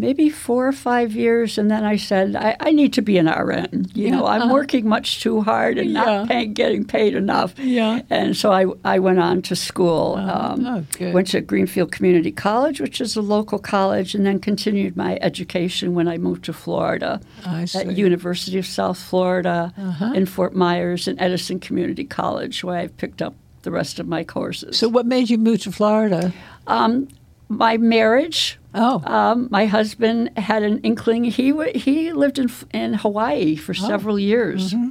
maybe 0.00 0.28
four 0.30 0.66
or 0.66 0.72
five 0.72 1.12
years, 1.14 1.58
and 1.58 1.70
then 1.70 1.84
I 1.84 1.96
said, 1.96 2.34
I, 2.34 2.56
I 2.58 2.72
need 2.72 2.92
to 2.94 3.02
be 3.02 3.18
an 3.18 3.26
RN. 3.28 3.86
You 3.94 4.10
know, 4.10 4.26
I'm 4.26 4.42
uh-huh. 4.42 4.52
working 4.54 4.88
much 4.88 5.20
too 5.22 5.42
hard 5.42 5.78
and 5.78 5.90
Yeah. 5.90 6.04
not 6.04 6.28
paying, 6.28 6.54
getting 6.54 6.84
paid 6.84 7.14
enough. 7.14 7.54
Yeah. 7.58 8.00
And 8.10 8.36
so 8.36 8.50
I, 8.50 8.66
I 8.84 8.98
went 8.98 9.18
on 9.20 9.42
to 9.42 9.54
school. 9.54 10.16
um, 10.16 10.66
oh, 10.66 10.84
good. 10.98 11.12
Went 11.14 11.28
to 11.28 11.40
Greenfield 11.40 11.92
Community 11.92 12.32
College, 12.32 12.80
which 12.80 13.00
is 13.00 13.14
a 13.16 13.22
local 13.22 13.58
college, 13.58 14.14
and 14.14 14.24
then 14.24 14.38
continued 14.40 14.96
my 14.96 15.18
education 15.20 15.94
when 15.94 16.08
I 16.08 16.16
moved 16.18 16.44
to 16.46 16.52
Florida 16.52 17.20
I 17.44 17.66
see. 17.66 17.78
at 17.80 17.96
University 17.96 18.58
of 18.58 18.66
South 18.66 18.98
Florida 18.98 19.72
Uh-huh. 19.76 20.12
in 20.14 20.24
Fort 20.26 20.54
Myers 20.56 21.06
and 21.06 21.20
Edison 21.20 21.60
Community 21.60 22.04
College, 22.04 22.64
where 22.64 22.76
I've 22.78 22.96
picked 22.96 23.20
up 23.20 23.34
the 23.62 23.70
rest 23.70 23.98
of 24.00 24.08
my 24.08 24.24
courses. 24.24 24.78
So, 24.78 24.88
what 24.88 25.04
made 25.04 25.28
you 25.28 25.36
move 25.36 25.60
to 25.62 25.72
Florida? 25.72 26.32
um, 26.66 27.08
my 27.48 27.76
marriage. 27.76 28.56
Oh, 28.74 29.02
Um, 29.04 29.48
my 29.50 29.66
husband 29.66 30.30
had 30.36 30.62
an 30.62 30.78
inkling. 30.82 31.24
He 31.24 31.50
w- 31.50 31.76
he 31.78 32.12
lived 32.12 32.38
in 32.38 32.50
in 32.72 32.94
Hawaii 32.94 33.56
for 33.56 33.72
Oh. 33.72 33.86
several 33.86 34.18
years, 34.18 34.72
Mm-hmm. 34.72 34.88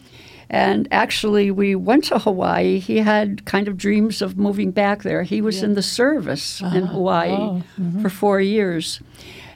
and 0.50 0.88
actually 0.92 1.50
we 1.52 1.76
went 1.76 2.04
to 2.06 2.20
Hawaii. 2.20 2.80
He 2.80 2.98
had 2.98 3.46
kind 3.46 3.68
of 3.68 3.78
dreams 3.78 4.22
of 4.22 4.38
moving 4.38 4.72
back 4.72 5.04
there. 5.04 5.24
He 5.24 5.42
was 5.42 5.64
in 5.64 5.76
the 5.76 5.82
service 5.82 6.60
in 6.62 6.88
Hawaii 6.88 7.32
Oh, 7.32 7.62
mm-hmm. 7.80 8.02
for 8.02 8.10
four 8.10 8.42
years, 8.42 9.00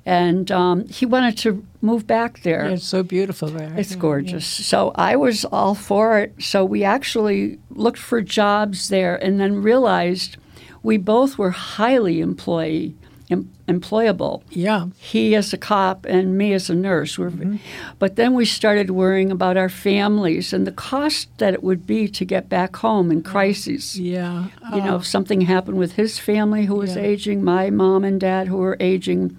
and 0.06 0.50
um, 0.52 0.88
he 0.88 1.06
wanted 1.06 1.38
to 1.40 1.64
move 1.82 2.08
back 2.08 2.42
there. 2.44 2.64
it's 2.66 2.86
so 2.86 3.04
beautiful 3.04 3.50
there. 3.50 3.74
It's 3.78 3.96
gorgeous. 3.96 4.46
So 4.46 4.92
I 4.96 5.16
was 5.18 5.44
all 5.52 5.76
for 5.76 6.20
it. 6.20 6.34
So 6.40 6.64
we 6.64 6.84
actually 6.86 7.60
looked 7.76 8.00
for 8.00 8.22
jobs 8.22 8.88
there 8.88 9.16
and 9.22 9.38
then 9.40 9.62
realized 9.62 10.38
we 10.82 10.98
both 10.98 11.38
were 11.38 11.52
highly 11.52 12.22
employee 12.22 12.96
em, 13.30 13.50
employable. 13.68 14.42
Yeah. 14.50 14.88
He 14.98 15.36
as 15.36 15.54
a 15.54 15.58
cop 15.58 16.06
and 16.06 16.38
me 16.38 16.54
as 16.54 16.70
a 16.70 16.76
nurse. 16.76 17.18
We're, 17.18 17.30
Mm-hmm. 17.32 17.58
But 18.00 18.16
then 18.16 18.34
we 18.34 18.46
started 18.46 18.92
worrying 18.92 19.32
about 19.32 19.58
our 19.58 19.70
families 19.70 20.54
and 20.54 20.68
the 20.68 20.72
cost 20.72 21.30
that 21.38 21.54
it 21.54 21.64
would 21.64 21.86
be 21.88 22.08
to 22.10 22.26
get 22.26 22.50
back 22.50 22.76
home 22.78 23.12
in 23.12 23.22
crises. 23.24 24.00
Yeah. 24.00 24.48
You 24.74 24.82
know, 24.82 24.98
if 24.98 25.06
something 25.06 25.42
happened 25.42 25.78
with 25.78 25.94
his 25.94 26.20
family 26.20 26.66
who 26.66 26.76
was 26.76 26.96
Yeah. 26.96 27.04
aging, 27.04 27.44
my 27.44 27.70
mom 27.70 28.04
and 28.04 28.20
dad 28.20 28.48
who 28.48 28.58
were 28.58 28.78
aging, 28.80 29.36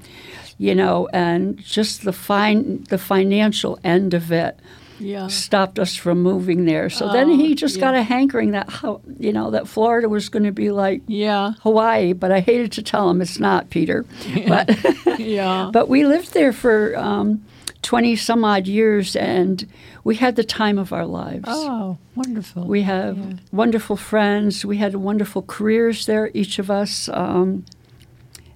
you 0.58 0.74
know, 0.74 1.08
and 1.12 1.58
just 1.58 2.04
the 2.04 2.12
fine 2.12 2.84
the 2.88 2.98
financial 2.98 3.78
end 3.84 4.14
of 4.14 4.30
it 4.32 4.58
yeah. 4.98 5.26
stopped 5.28 5.78
us 5.78 5.94
from 5.96 6.22
moving 6.22 6.64
there. 6.66 6.88
So 6.90 7.10
then 7.12 7.30
Oh, 7.30 7.36
he 7.36 7.54
just 7.54 7.76
yeah. 7.76 7.80
got 7.80 7.94
a 7.94 8.02
hankering 8.02 8.52
that 8.52 8.68
how 8.70 9.00
you 9.18 9.32
know 9.32 9.50
that 9.50 9.66
Florida 9.68 10.08
was 10.08 10.28
going 10.28 10.44
to 10.44 10.52
be 10.52 10.70
like 10.70 11.02
Yeah. 11.06 11.52
Hawaii, 11.62 12.12
but 12.12 12.30
I 12.32 12.40
hated 12.40 12.72
to 12.72 12.82
tell 12.82 13.08
him 13.10 13.20
it's 13.20 13.38
not, 13.40 13.70
Peter. 13.70 14.04
But 14.48 15.18
Yeah. 15.18 15.70
but 15.72 15.88
we 15.88 16.04
lived 16.06 16.32
there 16.34 16.52
for 16.52 16.96
um, 16.96 17.44
twenty 17.82 18.16
some 18.16 18.44
odd 18.44 18.66
years, 18.66 19.16
and 19.16 19.66
we 20.04 20.16
had 20.16 20.36
the 20.36 20.44
time 20.44 20.78
of 20.78 20.92
our 20.92 21.06
lives. 21.06 21.44
oh, 21.48 21.96
wonderful. 22.14 22.66
We 22.66 22.82
have 22.82 23.40
wonderful 23.52 23.96
friends. 23.96 24.64
We 24.64 24.76
had 24.76 24.94
wonderful 24.94 25.42
careers 25.42 26.06
there, 26.06 26.30
each 26.34 26.58
of 26.58 26.70
us. 26.70 27.08
Um, 27.08 27.64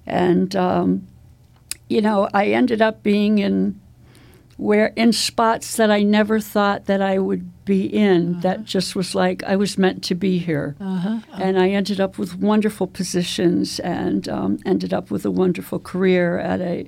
and, 0.07 0.55
um, 0.57 1.07
you 1.89 2.01
know, 2.01 2.29
I 2.35 2.47
ended 2.49 2.81
up 2.83 3.03
being 3.03 3.39
in 3.39 3.81
where 4.59 4.89
in 4.97 5.13
spots 5.13 5.77
that 5.77 5.91
I 5.91 6.03
never 6.03 6.41
thought 6.41 6.85
that 6.87 7.01
I 7.01 7.19
would 7.19 7.65
be 7.65 7.85
in. 7.87 8.41
That 8.41 8.65
just 8.65 8.97
was 8.97 9.15
like 9.15 9.43
I 9.45 9.57
was 9.57 9.77
meant 9.79 10.03
to 10.05 10.15
be 10.15 10.39
here. 10.39 10.75
uh-huh. 10.81 11.21
And 11.35 11.59
I 11.59 11.69
ended 11.71 12.01
up 12.01 12.19
with 12.19 12.35
wonderful 12.37 12.87
positions 12.87 13.79
and 13.81 14.29
um, 14.29 14.59
ended 14.67 14.93
up 14.93 15.11
with 15.11 15.25
a 15.25 15.31
wonderful 15.31 15.79
career 15.79 16.39
at 16.39 16.61
a 16.61 16.87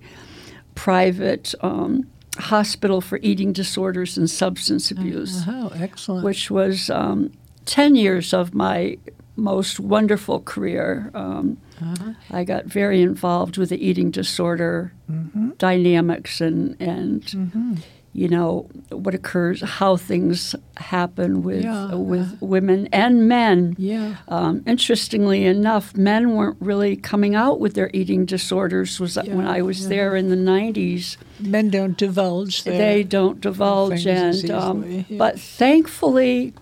private 0.74 1.54
um, 1.60 2.06
hospital 2.38 3.00
for 3.00 3.18
eating 3.22 3.52
disorders 3.52 4.16
and 4.16 4.28
substance 4.30 4.90
abuse 4.90 5.44
Oh, 5.46 5.70
excellent. 5.74 6.24
which 6.24 6.50
was 6.50 6.88
um, 6.90 7.32
10 7.66 7.94
years 7.94 8.32
of 8.32 8.54
my 8.54 8.96
most 9.40 9.80
wonderful 9.80 10.40
career. 10.40 11.10
Um, 11.14 11.56
Uh-huh. 11.80 12.12
I 12.30 12.44
got 12.44 12.66
very 12.66 13.00
involved 13.00 13.56
with 13.56 13.70
the 13.70 13.80
eating 13.88 14.10
disorder 14.10 14.92
Mm-hmm. 15.10 15.50
dynamics 15.58 16.40
and, 16.40 16.76
and 16.80 17.82
you 18.12 18.28
know, 18.28 18.66
what 18.90 19.14
occurs, 19.14 19.60
how 19.62 19.96
things 19.96 20.54
happen 20.76 21.42
with, 21.42 21.62
Yeah. 21.64 21.94
with 21.94 22.36
women 22.40 22.88
and 22.92 23.28
men. 23.28 23.74
yeah. 23.78 24.16
Um, 24.28 24.62
interestingly 24.66 25.46
enough, 25.46 25.96
men 25.96 26.22
weren't 26.36 26.56
really 26.60 26.96
coming 26.96 27.34
out 27.36 27.60
with 27.60 27.74
their 27.74 27.90
eating 27.94 28.24
disorders. 28.26 29.00
Was 29.00 29.16
when 29.16 29.46
I 29.46 29.62
was 29.62 29.82
yeah. 29.82 29.88
there 29.88 30.16
in 30.16 30.28
the 30.28 30.36
'90s 30.36 31.16
Men 31.40 31.70
don't 31.70 31.96
divulge 31.96 32.64
they 32.64 33.02
don't 33.18 33.40
divulge 33.40 34.06
and 34.06 34.50
um, 34.50 34.76
yeah. 34.84 35.02
but 35.16 35.34
thankfully 35.40 36.52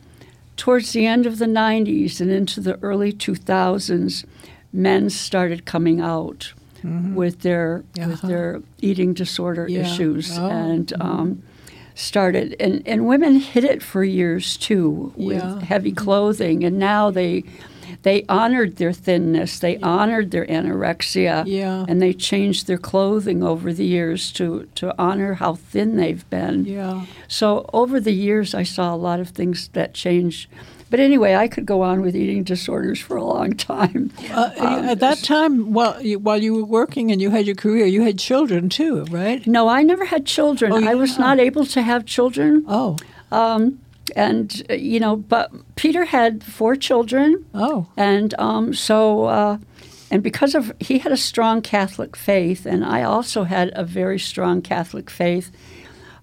towards 0.59 0.93
the 0.93 1.07
end 1.07 1.25
of 1.25 1.39
the 1.39 1.47
90s 1.47 2.21
and 2.21 2.31
into 2.31 2.61
the 2.61 2.79
early 2.83 3.13
2000s 3.13 4.25
men 4.73 5.09
started 5.09 5.65
coming 5.65 6.01
out 6.01 6.53
with 6.83 7.41
their 7.41 7.83
with 7.97 7.97
Mm-hmm. 7.97 8.13
Uh-huh. 8.13 8.29
their 8.29 8.63
eating 8.83 9.15
disorder 9.15 9.67
Yeah. 9.69 9.81
issues 9.81 10.39
Oh, 10.39 10.49
and 10.51 10.93
um, 11.01 11.43
started 11.95 12.55
and, 12.61 12.87
and 12.87 13.07
women 13.09 13.37
hid 13.37 13.65
it 13.65 13.83
for 13.83 14.05
years 14.05 14.57
too 14.57 15.13
with 15.17 15.37
Yeah. 15.43 15.61
heavy 15.65 15.91
clothing 15.93 16.63
and 16.65 16.79
now 16.79 17.11
they 17.11 17.43
they 18.03 18.25
honored 18.29 18.77
their 18.77 18.93
thinness 18.93 19.59
they 19.59 19.77
honored 19.79 20.31
their 20.31 20.47
anorexia 20.47 21.45
Yeah. 21.47 21.85
and 21.89 22.01
they 22.01 22.13
changed 22.13 22.67
their 22.67 22.79
clothing 22.79 23.43
over 23.43 23.73
the 23.73 23.85
years 23.85 24.33
to, 24.33 24.69
to 24.77 24.95
honor 24.99 25.35
how 25.35 25.55
thin 25.55 25.97
they've 25.97 26.29
been. 26.31 26.65
Yeah. 26.65 27.07
So 27.27 27.69
over 27.73 28.01
the 28.01 28.13
years, 28.13 28.55
I 28.55 28.63
saw 28.63 28.95
a 28.95 28.97
lot 28.97 29.21
of 29.21 29.31
things 29.31 29.69
that 29.73 29.95
changed. 29.95 30.49
But 30.91 31.01
anyway, 31.01 31.35
I 31.35 31.49
could 31.49 31.67
go 31.67 31.83
on 31.83 32.01
with 32.01 32.17
eating 32.17 32.45
disorders 32.45 32.99
for 32.99 33.17
a 33.17 33.25
long 33.25 33.53
time. 33.55 34.11
Uh, 34.31 34.53
at 34.89 35.01
that 35.01 35.19
time, 35.19 35.73
while 35.75 36.01
you, 36.01 36.19
while 36.19 36.43
you 36.43 36.55
were 36.55 36.65
working 36.65 37.11
and 37.13 37.21
you 37.21 37.31
had 37.31 37.45
your 37.47 37.57
career, 37.57 37.85
you 37.85 38.03
had 38.03 38.19
children 38.19 38.69
too, 38.71 39.05
right? 39.11 39.47
No, 39.47 39.69
I 39.69 39.83
never 39.83 40.07
had 40.07 40.25
children. 40.25 40.73
Oh, 40.73 40.83
I 40.89 40.95
was 40.95 41.19
not 41.19 41.39
able 41.41 41.67
to 41.67 41.83
have 41.83 42.07
children. 42.07 42.65
Oh. 42.67 42.97
Um, 43.31 43.81
and, 44.17 44.63
uh, 44.71 44.75
you 44.75 45.01
know, 45.01 45.17
but 45.17 45.51
Peter 45.77 46.05
had 46.07 46.43
four 46.45 46.77
children. 46.77 47.45
Oh. 47.55 47.87
And 47.97 48.35
um, 48.39 48.75
so, 48.75 49.25
uh, 49.25 49.59
and 50.11 50.23
because 50.23 50.55
of, 50.55 50.73
he 50.81 50.99
had 50.99 51.13
a 51.13 51.17
strong 51.17 51.61
Catholic 51.63 52.17
faith, 52.17 52.67
and 52.67 52.85
I 52.85 53.03
also 53.03 53.45
had 53.45 53.71
a 53.75 53.85
very 53.85 54.19
strong 54.19 54.63
Catholic 54.63 55.11
faith, 55.11 55.51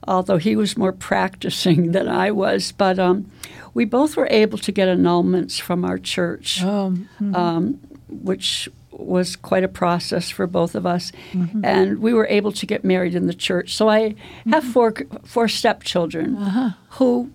although 0.08 0.38
he 0.38 0.56
was 0.56 0.77
more 0.77 0.92
practicing 0.94 1.92
than 1.96 2.08
I 2.08 2.32
was. 2.32 2.72
But 2.72 2.98
um, 3.00 3.30
we 3.74 3.86
both 3.86 4.15
were 4.18 4.27
able 4.32 4.58
to 4.60 4.72
get 4.72 4.88
annulments 4.88 5.60
from 5.62 5.86
our 5.86 5.98
church, 5.98 6.63
Um, 6.63 7.08
um, 7.34 7.80
which 8.10 8.70
was 8.92 9.36
quite 9.36 9.63
a 9.63 9.68
process 9.68 10.30
for 10.30 10.48
both 10.48 10.74
of 10.74 10.86
us. 10.86 11.12
Mm-hmm. 11.34 11.65
And 11.65 12.00
we 12.00 12.13
were 12.13 12.27
able 12.27 12.54
to 12.54 12.65
get 12.65 12.86
married 12.86 13.13
in 13.13 13.27
the 13.27 13.34
church. 13.34 13.75
So 13.75 13.89
I 13.89 14.15
have 14.50 14.63
four, 14.63 14.94
four 15.25 15.50
stepchildren 15.50 16.38
Uh-huh. 16.38 16.70
who 16.92 17.30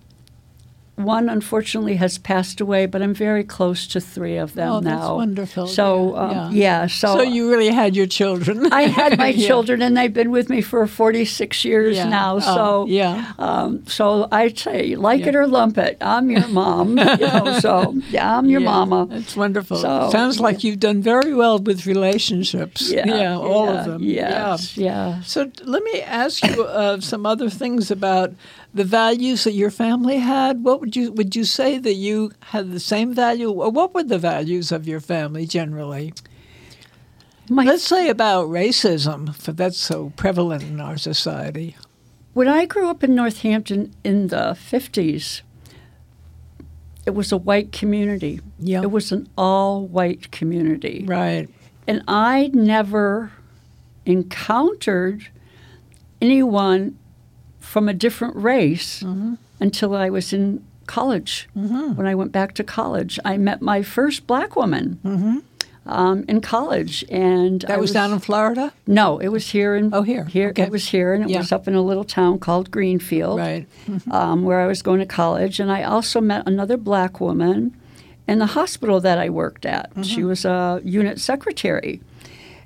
one 0.95 1.29
unfortunately 1.29 1.95
has 1.95 2.17
passed 2.19 2.61
away, 2.61 2.85
but 2.85 3.01
I'm 3.01 3.13
very 3.13 3.43
close 3.43 3.87
to 3.87 3.99
three 3.99 4.37
of 4.37 4.53
them 4.53 4.71
Oh, 4.71 4.79
now. 4.81 4.99
that's 4.99 5.09
wonderful. 5.11 5.67
So 5.67 6.13
Yeah, 6.13 6.21
um, 6.21 6.31
yeah. 6.31 6.81
yeah. 6.81 6.87
so, 6.87 7.15
so 7.17 7.21
you 7.23 7.49
really 7.49 7.69
had 7.69 7.95
your 7.95 8.05
children. 8.05 8.67
I 8.71 8.83
had 8.83 9.17
my 9.17 9.27
Yeah. 9.41 9.47
children, 9.47 9.81
and 9.81 9.97
they've 9.97 10.13
been 10.13 10.29
with 10.31 10.49
me 10.49 10.61
for 10.61 10.85
46 10.85 11.65
years 11.65 11.97
now. 12.05 12.35
Oh, 12.35 12.39
So 12.39 12.85
yeah. 12.87 13.33
um, 13.39 13.83
so 13.87 14.27
I 14.31 14.49
say, 14.49 14.95
like 14.95 15.21
it 15.21 15.35
or 15.35 15.47
lump 15.47 15.77
it, 15.79 15.97
I'm 16.01 16.29
your 16.29 16.47
mom. 16.49 16.97
you 16.99 17.05
know, 17.05 17.57
so 17.59 17.95
yeah, 18.09 18.37
I'm 18.37 18.45
your 18.47 18.61
mama. 18.61 19.07
It's 19.11 19.35
wonderful. 19.35 19.77
So, 19.77 20.09
Sounds 20.11 20.39
like 20.39 20.63
you've 20.63 20.79
done 20.79 21.01
very 21.01 21.33
well 21.33 21.57
with 21.57 21.87
relationships. 21.87 22.91
Yeah, 22.91 23.37
all 23.37 23.69
of 23.69 23.85
them. 23.85 24.03
Yes, 24.03 24.77
Yeah. 24.77 24.85
yeah. 25.15 25.21
So 25.23 25.49
let 25.63 25.83
me 25.83 26.01
ask 26.01 26.43
you 26.45 26.63
uh, 26.65 26.99
some 26.99 27.25
other 27.25 27.49
things 27.49 27.89
about 27.89 28.33
the 28.73 28.83
values 28.83 29.43
that 29.43 29.53
your 29.53 29.71
family 29.71 30.17
had. 30.17 30.63
What 30.63 30.79
would 30.79 30.95
you 30.95 31.11
would 31.11 31.35
you 31.35 31.43
say 31.43 31.77
that 31.77 31.93
you 31.93 32.31
had 32.39 32.71
the 32.71 32.79
same 32.79 33.13
value? 33.13 33.51
What 33.51 33.93
were 33.93 34.03
the 34.03 34.19
values 34.19 34.71
of 34.71 34.87
your 34.87 34.99
family 34.99 35.45
generally? 35.45 36.13
My 37.49 37.65
Let's 37.65 37.83
say 37.83 38.07
about 38.07 38.47
racism, 38.47 39.35
for 39.35 39.51
that's 39.51 39.77
so 39.77 40.13
prevalent 40.15 40.63
in 40.63 40.79
our 40.79 40.97
society. 40.97 41.75
When 42.33 42.47
I 42.47 42.65
grew 42.65 42.89
up 42.89 43.03
in 43.03 43.13
Northampton 43.13 43.93
in 44.05 44.27
the 44.27 44.55
50s, 44.57 45.41
it 47.05 47.09
was 47.09 47.33
a 47.33 47.37
white 47.37 47.73
community. 47.73 48.39
Yeah. 48.57 48.83
It 48.83 48.91
was 48.91 49.11
an 49.11 49.27
all 49.37 49.85
white 49.85 50.31
community. 50.31 51.03
Right. 51.05 51.49
And 51.87 52.03
I 52.07 52.51
never 52.53 53.33
encountered 54.05 55.27
anyone 56.21 56.97
from 57.71 57.87
a 57.89 57.93
different 57.93 58.35
race 58.35 59.01
Mm-hmm. 59.01 59.33
until 59.59 59.95
I 59.95 60.09
was 60.09 60.33
in 60.33 60.63
college. 60.87 61.47
When 61.53 62.05
I 62.05 62.15
went 62.15 62.31
back 62.33 62.53
to 62.55 62.63
college, 62.63 63.13
I 63.23 63.37
met 63.37 63.61
my 63.61 63.81
first 63.81 64.27
black 64.27 64.55
woman 64.57 64.99
um, 65.85 66.25
in 66.27 66.41
college. 66.41 67.05
And 67.09 67.61
Mm-hmm. 67.61 67.67
That 67.67 67.77
I 67.77 67.81
was, 67.81 67.91
down 67.93 68.11
in 68.11 68.19
Florida? 68.19 68.73
No, 68.85 69.19
it 69.19 69.29
was 69.29 69.45
here 69.55 69.75
in. 69.79 69.93
Oh, 69.93 70.01
here. 70.03 70.25
Here 70.25 70.49
Okay. 70.49 70.63
it 70.63 70.71
was 70.71 70.89
here, 70.89 71.13
and 71.13 71.23
it 71.23 71.29
Yeah. 71.29 71.37
was 71.39 71.51
up 71.51 71.65
in 71.69 71.75
a 71.75 71.81
little 71.81 72.03
town 72.03 72.39
called 72.39 72.71
Greenfield, 72.71 73.39
Right. 73.39 73.65
um, 74.19 74.43
where 74.43 74.59
I 74.59 74.67
was 74.67 74.81
going 74.81 74.99
to 74.99 75.05
college. 75.23 75.59
And 75.61 75.71
I 75.71 75.81
also 75.83 76.19
met 76.21 76.41
another 76.47 76.77
black 76.77 77.21
woman 77.21 77.71
in 78.27 78.39
the 78.39 78.47
hospital 78.59 78.99
that 78.99 79.17
I 79.25 79.29
worked 79.29 79.65
at. 79.65 79.85
Mm-hmm. 79.91 80.01
She 80.03 80.23
was 80.31 80.43
a 80.45 80.81
unit 80.83 81.19
secretary, 81.21 82.01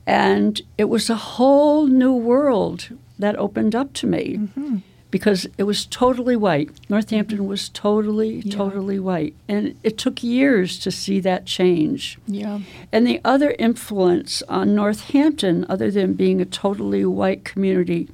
and 0.08 0.62
it 0.78 0.88
was 0.90 1.10
a 1.10 1.16
whole 1.36 1.86
new 1.88 2.14
world 2.32 2.90
that 3.20 3.36
opened 3.38 3.76
up 3.76 3.94
to 3.94 4.08
me. 4.08 4.26
Mm-hmm. 4.40 4.78
Because 5.16 5.48
it 5.58 5.64
was 5.64 5.86
totally 5.86 6.36
white. 6.36 6.70
Northampton 6.90 7.48
was 7.48 7.70
totally, 7.70 8.42
Yeah. 8.44 8.54
totally 8.54 9.00
white. 9.00 9.34
And 9.48 9.76
it 9.82 9.98
took 9.98 10.22
years 10.22 10.78
to 10.80 10.92
see 10.92 11.22
that 11.22 11.46
change. 11.46 12.18
Yeah. 12.28 12.60
And 12.92 13.08
the 13.08 13.22
other 13.24 13.56
influence 13.58 14.44
on 14.50 14.76
Northampton, 14.76 15.66
other 15.70 15.90
than 15.90 16.16
being 16.16 16.42
a 16.42 16.46
totally 16.46 17.06
white 17.06 17.46
community, 17.46 18.10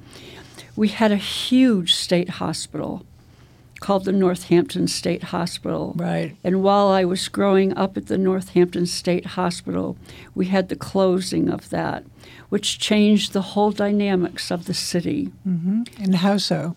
we 0.76 0.86
had 1.00 1.10
a 1.10 1.16
huge 1.16 1.92
state 1.92 2.28
hospital 2.40 3.04
called 3.80 4.04
the 4.04 4.12
Northampton 4.12 4.86
State 4.86 5.24
Hospital. 5.24 5.94
Right. 5.96 6.36
And 6.44 6.62
while 6.62 6.86
I 6.86 7.04
was 7.04 7.26
growing 7.26 7.76
up 7.76 7.96
at 7.96 8.06
the 8.06 8.16
Northampton 8.16 8.86
State 8.86 9.26
Hospital, 9.34 9.96
we 10.36 10.46
had 10.46 10.68
the 10.68 10.76
closing 10.76 11.50
of 11.50 11.68
that, 11.70 12.04
which 12.48 12.78
changed 12.78 13.32
the 13.32 13.42
whole 13.42 13.72
dynamics 13.72 14.52
of 14.52 14.66
the 14.66 14.74
city. 14.74 15.32
Mm-hmm. 15.44 15.82
And 16.00 16.14
how 16.14 16.36
so? 16.36 16.76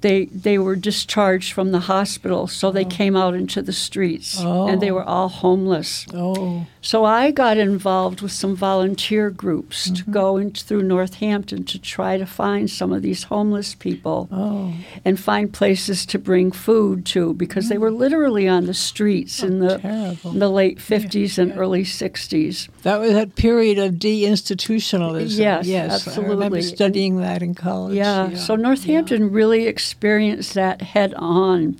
They 0.00 0.26
they 0.26 0.58
were 0.58 0.76
discharged 0.76 1.52
from 1.52 1.72
the 1.72 1.80
hospital, 1.80 2.46
so 2.46 2.70
they 2.70 2.84
came 2.84 3.16
out 3.16 3.34
into 3.34 3.60
the 3.62 3.72
streets, 3.72 4.38
and 4.40 4.80
they 4.80 4.90
Oh. 4.90 4.94
were 4.94 5.04
all 5.04 5.28
homeless. 5.28 6.06
Oh. 6.14 6.66
So 6.80 7.04
I 7.04 7.32
got 7.32 7.56
involved 7.58 8.20
with 8.22 8.30
some 8.32 8.54
volunteer 8.56 9.28
groups 9.30 9.86
Mm-hmm. 9.88 9.94
to 10.04 10.10
go 10.10 10.36
in 10.36 10.50
through 10.52 10.82
Northampton 10.84 11.64
to 11.64 11.78
try 11.78 12.16
to 12.16 12.24
find 12.26 12.70
some 12.70 12.92
of 12.92 13.02
these 13.02 13.24
homeless 13.24 13.74
people 13.74 14.28
Oh. 14.32 14.72
and 15.04 15.18
find 15.18 15.52
places 15.52 16.06
to 16.06 16.18
bring 16.18 16.52
food 16.52 17.04
to 17.06 17.34
because 17.34 17.68
they 17.68 17.78
were 17.78 17.90
literally 17.90 18.46
on 18.48 18.66
the 18.66 18.74
streets 18.74 19.42
in 19.42 19.58
the 19.58 19.68
Mm. 19.68 19.74
Oh, 19.78 19.78
terrible. 19.80 20.30
in 20.32 20.38
the 20.38 20.48
late 20.50 20.78
50s 20.80 21.38
and 21.38 21.50
yeah. 21.50 21.56
early 21.58 21.84
60s. 21.84 22.68
That 22.84 23.00
was 23.00 23.12
that 23.12 23.34
period 23.34 23.78
of 23.78 23.94
deinstitutionalism. 23.94 25.38
Yes, 25.38 25.66
yes. 25.66 26.06
I 26.08 26.20
remember 26.20 26.44
absolutely. 26.56 26.62
studying 26.62 27.16
that 27.20 27.42
in 27.42 27.54
college. 27.54 27.96
Yeah, 27.96 28.34
so 28.34 28.54
Northampton 28.56 29.30
really 29.30 29.66
experienced 29.92 30.52
that 30.54 30.82
head 30.82 31.14
on. 31.16 31.78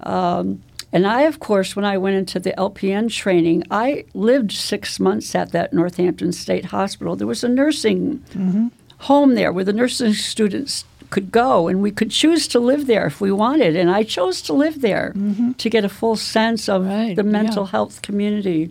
Um, 0.00 0.62
and 0.92 1.06
I, 1.06 1.22
of 1.22 1.40
course, 1.40 1.74
when 1.74 1.84
I 1.84 1.96
went 1.98 2.16
into 2.16 2.38
the 2.38 2.52
LPN 2.58 3.10
training, 3.10 3.64
I 3.70 4.04
lived 4.14 4.52
six 4.52 5.00
months 5.00 5.34
at 5.34 5.50
that 5.52 5.72
Northampton 5.72 6.32
State 6.32 6.66
Hospital. 6.66 7.16
There 7.16 7.26
was 7.26 7.42
a 7.44 7.48
nursing 7.48 8.22
Mm-hmm. 8.34 8.66
home 8.98 9.34
there 9.34 9.52
where 9.52 9.64
the 9.64 9.72
nursing 9.72 10.12
students 10.14 10.84
could 11.10 11.32
go, 11.32 11.66
and 11.68 11.82
we 11.82 11.90
could 11.90 12.10
choose 12.10 12.46
to 12.48 12.60
live 12.60 12.86
there 12.86 13.06
if 13.06 13.20
we 13.20 13.32
wanted. 13.32 13.74
And 13.76 13.90
I 13.90 14.02
chose 14.04 14.40
to 14.42 14.52
live 14.52 14.80
there 14.80 15.12
to 15.58 15.68
get 15.70 15.84
a 15.84 15.88
full 15.88 16.16
sense 16.16 16.68
of 16.68 16.82
Mm-hmm. 16.82 16.90
Right, 17.08 17.16
the 17.16 17.22
mental 17.24 17.64
yeah. 17.64 17.70
health 17.70 18.02
community. 18.02 18.70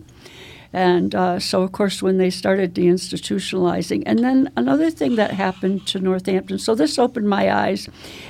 And 0.74 1.14
uh, 1.14 1.38
so, 1.38 1.62
of 1.62 1.72
course, 1.72 2.02
when 2.02 2.16
they 2.18 2.30
started 2.30 2.74
deinstitutionalizing, 2.74 4.02
and 4.06 4.20
then 4.20 4.50
another 4.56 4.90
thing 4.90 5.16
that 5.16 5.32
happened 5.32 5.86
to 5.88 5.98
Northampton, 6.00 6.58
so 6.58 6.74
this 6.74 6.98
opened 6.98 7.28
my 7.28 7.52
eyes 7.52 7.88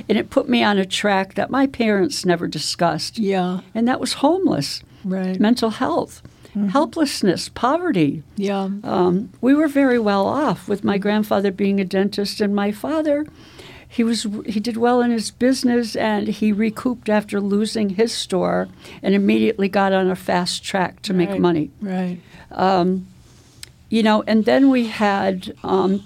and 0.08 0.18
it 0.18 0.30
put 0.30 0.48
me 0.48 0.62
on 0.64 0.78
a 0.78 0.84
track 0.84 1.34
that 1.34 1.50
my 1.50 1.66
parents 1.66 2.24
never 2.24 2.46
discussed, 2.48 3.18
Yeah. 3.18 3.60
and 3.74 3.86
that 3.86 4.00
was 4.00 4.14
homeless, 4.14 4.82
Right. 5.04 5.38
mental 5.38 5.70
health, 5.70 6.20
helplessness, 6.70 7.48
poverty. 7.48 8.22
yeah. 8.36 8.68
Um, 8.84 9.30
we 9.40 9.54
were 9.54 9.68
very 9.68 9.98
well 9.98 10.26
off 10.26 10.68
with 10.68 10.84
my 10.84 10.98
grandfather 10.98 11.50
being 11.50 11.80
a 11.80 11.84
dentist 11.84 12.40
and 12.40 12.54
my 12.54 12.72
father. 12.72 13.24
He 13.92 14.02
was 14.04 14.26
he 14.46 14.58
did 14.58 14.76
well 14.78 15.02
in 15.02 15.10
his 15.10 15.30
business 15.30 15.94
and 15.96 16.26
he 16.28 16.50
recouped 16.50 17.08
after 17.10 17.40
losing 17.40 17.90
his 17.90 18.10
store 18.10 18.68
and 19.02 19.14
immediately 19.14 19.68
got 19.68 19.92
on 19.92 20.10
a 20.10 20.16
fast 20.16 20.64
track 20.64 21.02
to 21.02 21.12
make 21.12 21.28
Right. 21.30 21.40
money 21.40 21.70
Right. 21.80 22.18
you 23.90 24.02
know, 24.02 24.22
and 24.26 24.44
then 24.46 24.70
we 24.70 24.86
had 24.86 25.54
um, 25.62 26.02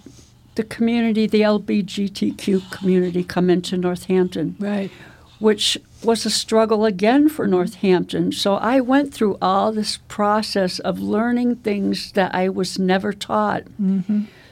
the 0.56 0.64
community, 0.64 1.26
the 1.28 1.42
LBGTQ 1.42 2.70
community, 2.72 3.22
come 3.22 3.48
into 3.48 3.76
Northampton, 3.76 4.56
Right. 4.58 4.90
which 5.38 5.78
was 6.02 6.26
a 6.26 6.30
struggle 6.30 6.84
again 6.84 7.28
for 7.28 7.46
Northampton. 7.46 8.32
So 8.32 8.54
I 8.56 8.80
went 8.80 9.14
through 9.14 9.38
all 9.40 9.70
this 9.72 9.98
process 10.08 10.80
of 10.80 10.98
learning 10.98 11.56
things 11.56 12.12
that 12.12 12.34
I 12.34 12.48
was 12.48 12.78
never 12.78 13.12
taught. 13.12 13.62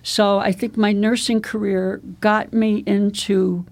So 0.04 0.38
I 0.38 0.52
think 0.52 0.76
my 0.76 0.92
nursing 0.92 1.40
career 1.40 2.00
got 2.20 2.52
me 2.52 2.84
into 2.86 3.64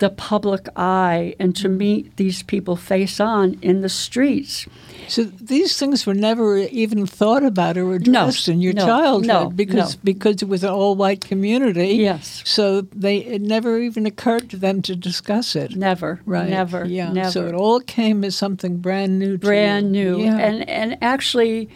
the 0.00 0.10
public 0.10 0.68
eye 0.74 1.36
and 1.38 1.54
to 1.54 1.68
meet 1.68 2.16
these 2.16 2.42
people 2.42 2.74
face 2.74 3.20
on 3.20 3.56
in 3.62 3.80
the 3.80 3.88
streets. 3.88 4.66
So 5.06 5.22
these 5.22 5.78
things 5.78 6.04
were 6.04 6.14
never 6.14 6.56
even 6.56 7.06
thought 7.06 7.44
about 7.44 7.78
or 7.78 7.94
addressed 7.94 8.48
in 8.48 8.60
your 8.60 8.72
no, 8.72 8.84
childhood 8.84 9.26
no, 9.28 9.50
because 9.50 9.94
no. 9.94 10.00
because 10.02 10.42
it 10.42 10.48
was 10.48 10.64
an 10.64 10.70
all 10.70 10.96
white 10.96 11.20
community. 11.20 11.90
Yes. 11.90 12.42
So 12.44 12.80
they 12.80 13.18
it 13.18 13.40
never 13.40 13.78
even 13.78 14.04
occurred 14.04 14.50
to 14.50 14.56
them 14.56 14.82
to 14.82 14.96
discuss 14.96 15.54
it. 15.54 15.76
Never, 15.76 16.20
Right. 16.26 16.50
never, 16.50 16.84
Yeah. 16.84 17.12
never. 17.12 17.30
So 17.30 17.46
it 17.46 17.54
all 17.54 17.78
came 17.80 18.24
as 18.24 18.34
something 18.34 18.78
brand 18.78 19.20
new. 19.20 19.38
To 19.38 19.46
brand 19.46 19.94
you. 19.94 20.16
new 20.16 20.24
Yeah. 20.24 20.38
and 20.38 20.68
and 20.68 20.98
actually 21.02 21.68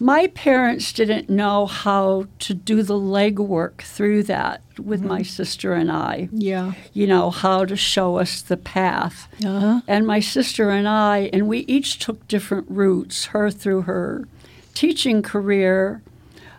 my 0.00 0.26
parents 0.28 0.92
didn't 0.92 1.30
know 1.30 1.64
how 1.66 2.26
to 2.40 2.52
do 2.54 2.82
the 2.82 2.94
legwork 2.94 3.80
through 3.80 4.22
that 4.24 4.60
with 4.78 5.02
my 5.02 5.22
sister 5.22 5.72
and 5.72 5.90
I 5.90 6.28
yeah. 6.32 6.72
you 6.92 7.06
know 7.06 7.30
how 7.30 7.64
to 7.64 7.76
show 7.76 8.18
us 8.18 8.42
the 8.42 8.56
path 8.58 9.26
Uh 9.44 9.60
huh. 9.60 9.80
and 9.88 10.06
my 10.06 10.20
sister 10.20 10.70
and 10.70 10.86
I 10.86 11.30
and 11.32 11.48
we 11.48 11.60
each 11.60 11.98
took 11.98 12.28
different 12.28 12.66
routes 12.68 13.26
her 13.26 13.50
through 13.50 13.82
her 13.82 14.28
teaching 14.74 15.22
career 15.22 16.02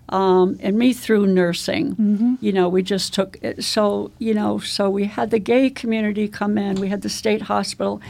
um, 0.09 0.57
and 0.61 0.77
me 0.77 0.93
through 0.93 1.27
nursing. 1.27 2.37
You 2.41 2.51
know, 2.53 2.69
we 2.69 2.81
just 2.81 3.13
took 3.13 3.37
it. 3.41 3.63
So, 3.63 4.11
you 4.19 4.33
know, 4.33 4.59
so 4.59 4.89
we 4.89 5.05
had 5.05 5.31
the 5.31 5.39
gay 5.39 5.69
community 5.69 6.27
come 6.27 6.57
in, 6.57 6.79
we 6.79 6.89
had 6.89 7.01
the 7.01 7.09
state 7.09 7.43
hospital, 7.43 8.01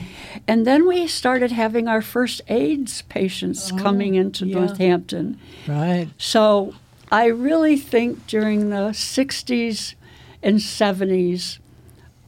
and 0.47 0.65
then 0.65 0.87
we 0.87 1.07
started 1.07 1.51
having 1.51 1.87
our 1.87 2.01
first 2.01 2.41
AIDS 2.47 3.01
patients 3.03 3.71
coming 3.71 4.15
into 4.15 4.45
yeah. 4.45 4.59
Northampton. 4.59 5.39
Right. 5.67 6.09
So 6.17 6.75
I 7.11 7.25
really 7.27 7.77
think 7.77 8.27
during 8.27 8.69
the 8.69 8.91
60s 8.93 9.95
and 10.43 10.57
70s, 10.57 11.59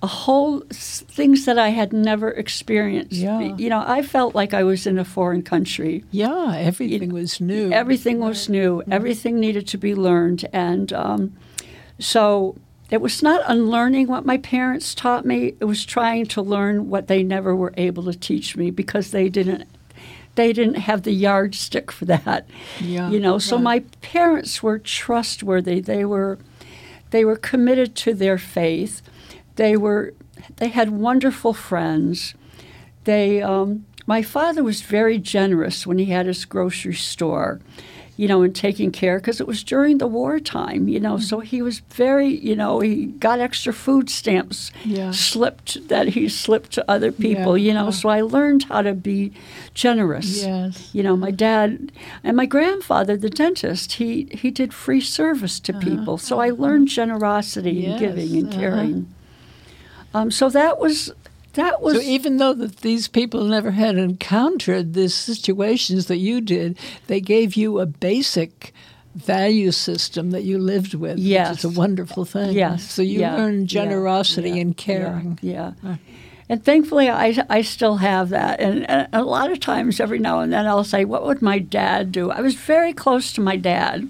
a 0.02 0.08
whole 0.08 0.62
things 0.70 1.46
that 1.46 1.58
I 1.58 1.70
had 1.70 1.92
never 1.92 2.30
experienced. 2.32 3.14
Yeah. 3.14 3.40
You 3.42 3.70
know, 3.70 3.84
I 3.86 4.02
felt 4.02 4.34
like 4.34 4.54
I 4.54 4.64
was 4.64 4.88
in 4.88 4.98
a 4.98 5.04
foreign 5.04 5.42
country. 5.42 6.04
Yeah. 6.12 6.56
Everything 6.56 7.12
was 7.12 7.42
new. 7.42 7.72
Everything 7.72 8.20
was 8.20 8.48
new. 8.48 8.82
Everything 8.90 9.40
needed 9.40 9.68
to 9.68 9.78
be 9.78 9.96
learned, 9.96 10.48
and 10.54 10.94
um, 10.94 11.36
so 12.00 12.56
it 12.90 13.02
was 13.02 13.22
not 13.22 13.42
unlearning 13.46 14.08
what 14.08 14.26
my 14.26 14.38
parents 14.38 14.96
taught 14.96 15.26
me. 15.26 15.54
It 15.60 15.66
was 15.66 15.86
trying 15.86 16.26
to 16.28 16.42
learn 16.42 16.90
what 16.90 17.08
they 17.08 17.22
never 17.22 17.56
were 17.56 17.74
able 17.78 18.04
to 18.06 18.18
teach 18.18 18.56
me 18.56 18.72
because 18.72 19.12
they 19.12 19.30
didn't. 19.30 19.68
They 20.36 20.54
didn't 20.54 20.76
have 20.76 21.04
the 21.04 21.12
yardstick 21.12 21.92
for 21.92 22.06
that. 22.06 22.48
Yeah, 22.80 23.10
You 23.10 23.20
know, 23.20 23.40
so 23.40 23.58
my 23.58 23.80
parents 24.02 24.64
were 24.64 24.80
trustworthy. 24.80 25.82
They 25.82 26.06
were 26.06 26.40
they 27.10 27.26
were 27.26 27.36
committed 27.36 27.96
to 27.98 28.14
their 28.14 28.38
faith. 28.38 29.02
They 29.60 29.76
were 29.78 30.14
they 30.58 30.70
had 30.70 30.90
wonderful 30.90 31.54
friends. 31.54 32.34
They 33.04 33.42
um, 33.42 33.86
my 34.08 34.22
father 34.24 34.64
was 34.64 34.82
very 34.82 35.18
generous 35.20 35.86
when 35.88 35.98
he 36.00 36.06
had 36.16 36.26
his 36.28 36.46
grocery 36.46 36.96
store, 36.96 37.60
you 38.18 38.28
know, 38.30 38.42
and 38.46 38.56
taking 38.56 38.92
care 38.92 39.18
because 39.20 39.42
it 39.44 39.48
was 39.48 39.64
during 39.64 39.98
the 40.00 40.08
wartime, 40.08 40.88
you 40.94 41.00
know. 41.06 41.18
So 41.20 41.40
he 41.42 41.62
was 41.62 41.80
very, 42.06 42.28
you 42.50 42.56
know, 42.56 42.80
he 42.80 43.06
got 43.28 43.40
extra 43.40 43.74
food 43.74 44.10
stamps 44.10 44.72
Yeah. 44.86 45.12
slipped 45.12 45.88
that 45.90 46.08
he 46.16 46.30
slipped 46.30 46.72
to 46.78 46.82
other 46.96 47.12
people, 47.12 47.58
Yeah, 47.58 47.68
you 47.68 47.74
know. 47.78 47.86
yeah. 47.92 48.00
So 48.02 48.10
I 48.10 48.22
learned 48.22 48.64
how 48.72 48.82
to 48.82 48.94
be 48.94 49.32
generous. 49.74 50.44
Yes. 50.44 50.90
You 50.96 51.04
know, 51.04 51.16
my 51.28 51.32
dad 51.32 51.92
and 52.24 52.36
my 52.36 52.46
grandfather, 52.48 53.16
the 53.18 53.30
dentist, 53.44 53.88
he, 54.00 54.28
he 54.42 54.50
did 54.52 54.74
free 54.74 55.02
service 55.02 55.60
to 55.62 55.74
people. 55.74 56.18
So 56.18 56.40
I 56.40 56.50
learned 56.64 56.88
generosity 57.02 57.78
Uh-huh. 57.88 57.98
Yes, 58.00 58.02
and 58.02 58.16
giving 58.16 58.38
and 58.40 58.48
uh-huh. 58.54 58.60
caring. 58.62 59.00
Um, 60.14 60.32
so 60.32 60.50
that 60.50 60.80
was 60.80 61.12
that 61.54 61.82
was 61.82 61.96
So 61.96 62.02
even 62.02 62.38
though 62.38 62.54
that 62.54 62.78
these 62.78 63.08
people 63.08 63.44
never 63.46 63.72
had 63.72 63.98
encountered 63.98 64.94
these 64.94 65.14
situations 65.16 66.06
that 66.08 66.18
you 66.18 66.42
did, 66.42 66.78
they 67.08 67.22
gave 67.22 67.56
you 67.56 67.80
a 67.80 67.86
basic 67.86 68.74
value 69.16 69.72
system 69.72 70.32
that 70.32 70.44
you 70.44 70.58
lived 70.60 70.94
with, 70.94 71.14
which 71.14 71.20
Yes. 71.20 71.60
is 71.60 71.66
a 71.66 71.70
wonderful 71.70 72.26
thing. 72.26 72.54
yes. 72.54 72.84
So 72.90 73.02
you 73.02 73.20
yeah, 73.22 73.36
learned 73.36 73.68
generosity 73.68 74.52
yeah, 74.52 74.62
and 74.62 74.78
caring. 74.78 75.40
Yeah. 75.42 75.74
yeah. 75.84 75.96
And 76.48 76.64
thankfully, 76.64 77.10
I, 77.10 77.46
I 77.50 77.62
still 77.62 77.98
have 77.98 78.30
that. 78.30 78.60
And, 78.60 78.90
and 78.90 79.08
a 79.14 79.24
lot 79.24 79.52
of 79.52 79.60
times, 79.60 80.00
every 80.00 80.18
now 80.20 80.40
and 80.40 80.52
then, 80.54 80.66
I'll 80.66 80.84
say, 80.84 81.06
What 81.06 81.26
would 81.26 81.42
my 81.42 81.60
dad 81.60 82.12
do? 82.12 82.32
I 82.32 82.42
was 82.42 82.56
very 82.56 82.94
close 82.94 83.32
to 83.34 83.42
my 83.42 83.56
dad. 83.56 84.08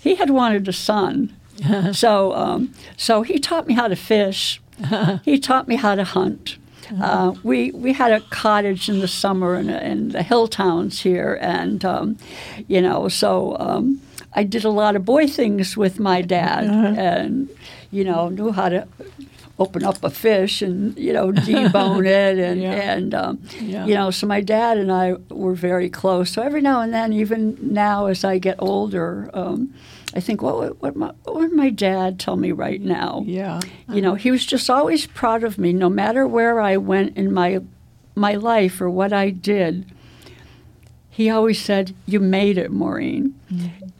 He 0.00 0.14
had 0.14 0.30
wanted 0.30 0.68
a 0.68 0.72
son. 0.72 1.34
so, 1.92 2.32
um, 2.34 2.72
so 2.96 3.22
he 3.22 3.38
taught 3.38 3.66
me 3.66 3.74
how 3.74 3.88
to 3.88 3.96
fish. 3.96 4.60
he 5.24 5.38
taught 5.38 5.68
me 5.68 5.76
how 5.76 5.94
to 5.94 6.04
hunt. 6.04 6.58
Uh, 7.02 7.34
we 7.42 7.70
we 7.72 7.92
had 7.92 8.12
a 8.12 8.20
cottage 8.30 8.88
in 8.88 9.00
the 9.00 9.08
summer 9.08 9.56
in, 9.56 9.68
in 9.68 10.08
the 10.08 10.22
hill 10.22 10.48
towns 10.48 11.00
here, 11.00 11.38
and 11.42 11.84
um, 11.84 12.16
you 12.66 12.80
know, 12.80 13.08
so 13.08 13.56
um, 13.58 14.00
I 14.32 14.42
did 14.42 14.64
a 14.64 14.70
lot 14.70 14.96
of 14.96 15.04
boy 15.04 15.26
things 15.26 15.76
with 15.76 16.00
my 16.00 16.22
dad, 16.22 16.64
and 16.64 17.48
you 17.90 18.04
know, 18.04 18.30
knew 18.30 18.52
how 18.52 18.70
to 18.70 18.88
open 19.58 19.82
up 19.84 20.02
a 20.04 20.10
fish 20.10 20.62
and 20.62 20.96
you 20.98 21.12
know 21.12 21.32
debone 21.32 22.06
it 22.24 22.38
and 22.38 22.60
Yeah. 22.62 22.72
and 22.92 23.14
um, 23.14 23.42
Yeah. 23.60 23.86
you 23.86 23.94
know 23.94 24.10
so 24.10 24.26
my 24.26 24.40
dad 24.40 24.78
and 24.78 24.90
I 24.92 25.14
were 25.30 25.54
very 25.54 25.90
close. 25.90 26.30
So 26.30 26.42
every 26.42 26.60
now 26.60 26.80
and 26.80 26.92
then, 26.94 27.12
even 27.12 27.56
now 27.60 28.06
as 28.06 28.24
I 28.24 28.38
get 28.38 28.56
older, 28.60 29.30
um, 29.34 29.74
I 30.14 30.20
think 30.20 30.40
what 30.42 30.56
would, 30.58 30.80
what, 30.80 30.96
my, 30.96 31.12
what 31.24 31.36
would 31.36 31.52
my 31.52 31.70
dad 31.70 32.18
tell 32.18 32.36
me 32.36 32.50
right 32.52 32.80
now? 32.80 33.22
Yeah. 33.26 33.60
You 33.92 34.00
know, 34.00 34.14
he 34.14 34.30
was 34.30 34.46
just 34.46 34.70
always 34.70 35.06
proud 35.06 35.44
of 35.44 35.58
me, 35.58 35.72
no 35.72 35.90
matter 35.90 36.26
where 36.26 36.60
I 36.60 36.76
went 36.78 37.16
in 37.16 37.32
my 37.32 37.60
my 38.14 38.34
life 38.34 38.80
or 38.80 38.88
what 38.90 39.12
I 39.12 39.30
did. 39.30 39.84
He 41.18 41.28
always 41.30 41.60
said, 41.60 41.94
"You 42.06 42.20
made 42.20 42.56
it, 42.58 42.70
Maureen," 42.70 43.34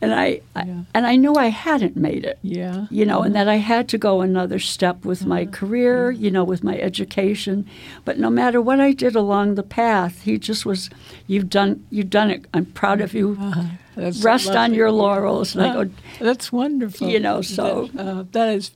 and 0.00 0.14
I, 0.14 0.26
Yeah. 0.28 0.40
I 0.54 0.60
and 0.94 1.04
I 1.04 1.16
knew 1.16 1.34
I 1.34 1.48
hadn't 1.48 1.96
made 1.96 2.24
it. 2.24 2.38
Yeah. 2.42 2.86
You 2.92 3.04
know, 3.04 3.22
and 3.22 3.34
that 3.34 3.48
I 3.48 3.56
had 3.56 3.88
to 3.88 3.98
go 3.98 4.20
another 4.20 4.60
step 4.60 5.04
with 5.04 5.26
my 5.26 5.42
Uh-huh. 5.42 5.50
career, 5.50 6.12
you 6.12 6.30
know, 6.30 6.44
with 6.44 6.62
my 6.62 6.76
education. 6.78 7.66
But 8.04 8.20
no 8.20 8.30
matter 8.30 8.60
what 8.60 8.78
I 8.78 8.92
did 8.92 9.16
along 9.16 9.56
the 9.56 9.64
path, 9.64 10.22
he 10.22 10.38
just 10.38 10.64
was, 10.64 10.90
"You've 11.26 11.50
done, 11.50 11.80
you've 11.90 12.08
done 12.20 12.30
it. 12.30 12.44
I'm 12.54 12.66
proud 12.66 13.00
of 13.00 13.12
you. 13.14 13.36
Uh-huh. 13.40 14.12
Rest 14.22 14.54
on 14.54 14.72
your 14.72 14.92
laurels." 14.92 15.56
And 15.56 15.64
I 15.66 15.70
Uh, 15.70 15.84
go, 15.84 15.90
That's 16.20 16.52
wonderful. 16.52 17.08
You 17.08 17.18
know, 17.18 17.42
so- 17.42 17.88
That, 17.94 18.06
uh, 18.06 18.24
that 18.30 18.48
is. 18.58 18.70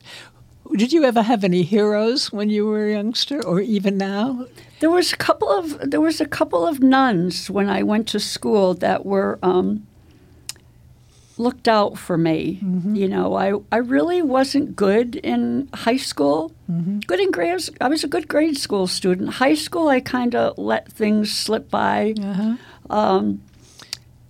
Did 0.77 0.93
you 0.93 1.05
ever 1.05 1.23
have 1.23 1.45
any 1.45 1.63
heroes 1.63 2.33
when 2.33 2.49
you 2.51 2.67
were 2.67 2.87
a 2.87 2.93
youngster, 2.93 3.45
or 3.45 3.61
even 3.61 3.97
now? 3.99 4.47
There 4.81 4.91
was 4.91 5.13
a 5.13 5.17
couple 5.17 5.49
of 5.49 5.91
there 5.91 6.01
was 6.01 6.21
a 6.21 6.27
couple 6.27 6.67
of 6.67 6.81
nuns 6.81 7.51
when 7.51 7.69
I 7.69 7.83
went 7.83 8.09
to 8.09 8.19
school 8.21 8.75
that 8.75 9.05
were 9.07 9.39
um, 9.43 9.87
looked 11.39 11.69
out 11.69 11.99
for 11.99 12.17
me. 12.19 12.59
You 12.97 13.09
know, 13.09 13.35
I 13.37 13.53
I 13.71 13.79
really 13.79 14.23
wasn't 14.23 14.75
good 14.75 15.17
in 15.17 15.69
high 15.75 15.99
school. 15.99 16.53
Good 17.07 17.21
in 17.21 17.31
grades. 17.31 17.71
I 17.81 17.89
was 17.89 18.03
a 18.03 18.09
good 18.09 18.27
grade 18.29 18.57
school 18.57 18.87
student. 18.87 19.35
High 19.35 19.55
school, 19.55 19.89
I 19.89 20.01
kind 20.01 20.35
of 20.35 20.57
let 20.57 20.91
things 20.91 21.31
slip 21.31 21.71
by. 21.71 22.15
Uh-huh. 22.19 22.57
Um, 22.89 23.43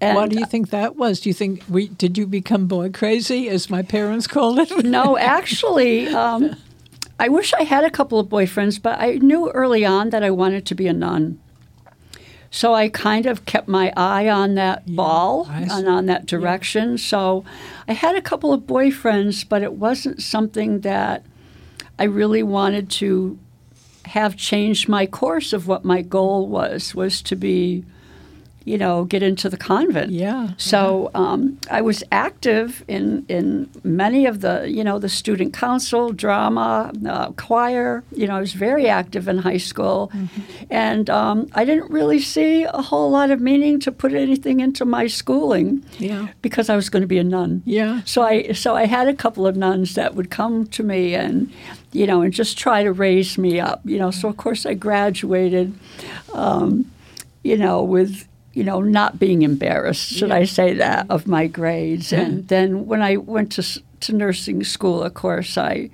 and 0.02 0.16
Why 0.16 0.26
do 0.26 0.38
you 0.38 0.46
think 0.46 0.70
that 0.70 0.96
was? 0.96 1.20
Do 1.20 1.28
you 1.28 1.34
think 1.34 1.62
we 1.68 1.88
did 1.88 2.18
you 2.18 2.26
become 2.26 2.66
boy 2.66 2.90
crazy, 2.90 3.48
as 3.48 3.70
my 3.70 3.82
parents 3.82 4.26
called 4.26 4.58
it? 4.58 4.84
no, 4.84 5.16
actually, 5.38 6.08
um, 6.08 6.56
I 7.20 7.28
wish 7.28 7.54
I 7.54 7.62
had 7.62 7.84
a 7.84 7.90
couple 7.90 8.18
of 8.18 8.26
boyfriends, 8.28 8.82
but 8.82 8.98
I 9.00 9.12
knew 9.12 9.50
early 9.50 9.84
on 9.84 10.10
that 10.10 10.24
I 10.24 10.30
wanted 10.30 10.66
to 10.66 10.74
be 10.74 10.88
a 10.88 10.92
nun. 10.92 11.38
So 12.50 12.74
I 12.74 12.88
kind 12.90 13.24
of 13.26 13.46
kept 13.46 13.66
my 13.66 13.92
eye 13.96 14.28
on 14.28 14.56
that 14.56 14.84
ball 14.94 15.48
and 15.48 15.88
on 15.88 16.04
that 16.06 16.26
direction. 16.26 16.98
So 16.98 17.44
I 17.88 17.94
had 17.94 18.14
a 18.14 18.20
couple 18.20 18.52
of 18.52 18.62
boyfriends, 18.62 19.48
but 19.48 19.62
it 19.62 19.72
wasn't 19.72 20.20
something 20.20 20.80
that 20.80 21.24
I 21.98 22.04
really 22.04 22.42
wanted 22.42 22.90
to 22.90 23.38
have 24.06 24.36
changed 24.36 24.88
my 24.88 25.06
course 25.06 25.54
of 25.54 25.66
what 25.66 25.84
my 25.84 26.02
goal 26.02 26.46
was 26.46 26.94
was 26.94 27.22
to 27.22 27.36
be, 27.36 27.84
you 28.64 28.78
know, 28.78 29.04
get 29.04 29.22
into 29.22 29.48
the 29.48 29.56
convent. 29.56 30.12
Yeah. 30.12 30.50
So 30.56 31.10
um, 31.14 31.58
I 31.70 31.80
was 31.80 32.04
active 32.12 32.84
in 32.88 33.24
in 33.28 33.68
many 33.84 34.26
of 34.26 34.40
the 34.40 34.66
you 34.68 34.84
know 34.84 34.98
the 34.98 35.08
student 35.08 35.52
council, 35.52 36.12
drama, 36.12 36.92
uh, 37.08 37.30
choir. 37.32 38.04
You 38.14 38.26
know, 38.28 38.36
I 38.36 38.40
was 38.40 38.52
very 38.52 38.88
active 38.88 39.28
in 39.28 39.38
high 39.38 39.58
school, 39.58 40.10
and 40.70 41.08
um, 41.10 41.48
I 41.54 41.64
didn't 41.64 41.90
really 41.90 42.20
see 42.20 42.64
a 42.64 42.82
whole 42.82 43.10
lot 43.10 43.30
of 43.30 43.40
meaning 43.40 43.80
to 43.80 43.92
put 43.92 44.12
anything 44.12 44.60
into 44.60 44.84
my 44.84 45.06
schooling 45.08 45.84
Yeah. 45.98 46.28
because 46.42 46.68
I 46.68 46.76
was 46.76 46.88
going 46.88 47.02
to 47.02 47.06
be 47.08 47.18
a 47.18 47.24
nun. 47.24 47.62
Yeah. 47.64 48.02
So 48.04 48.22
I 48.22 48.52
so 48.52 48.74
I 48.76 48.86
had 48.86 49.08
a 49.08 49.14
couple 49.14 49.46
of 49.46 49.56
nuns 49.56 49.94
that 49.94 50.14
would 50.14 50.30
come 50.30 50.66
to 50.66 50.82
me 50.82 51.14
and 51.14 51.50
you 51.92 52.06
know 52.06 52.22
and 52.22 52.32
just 52.32 52.56
try 52.58 52.82
to 52.82 52.92
raise 52.92 53.36
me 53.38 53.60
up. 53.60 53.80
You 53.84 53.98
know, 53.98 54.10
so 54.10 54.28
of 54.28 54.36
course 54.36 54.64
I 54.66 54.74
graduated, 54.74 55.74
um, 56.32 56.90
you 57.42 57.56
know, 57.56 57.82
with 57.82 58.26
you 58.52 58.64
know 58.64 58.80
not 58.80 59.18
being 59.18 59.42
embarrassed. 59.42 60.08
Should 60.10 60.30
I 60.30 60.44
say 60.44 60.74
that 60.74 61.06
of 61.10 61.26
my 61.26 61.46
grades? 61.46 62.12
And 62.12 62.48
then 62.48 62.86
when 62.86 63.02
I 63.02 63.16
went 63.16 63.52
to 63.52 63.62
to 64.00 64.12
nursing 64.12 64.64
school, 64.64 65.02
of 65.02 65.14
course 65.14 65.56
I 65.56 65.90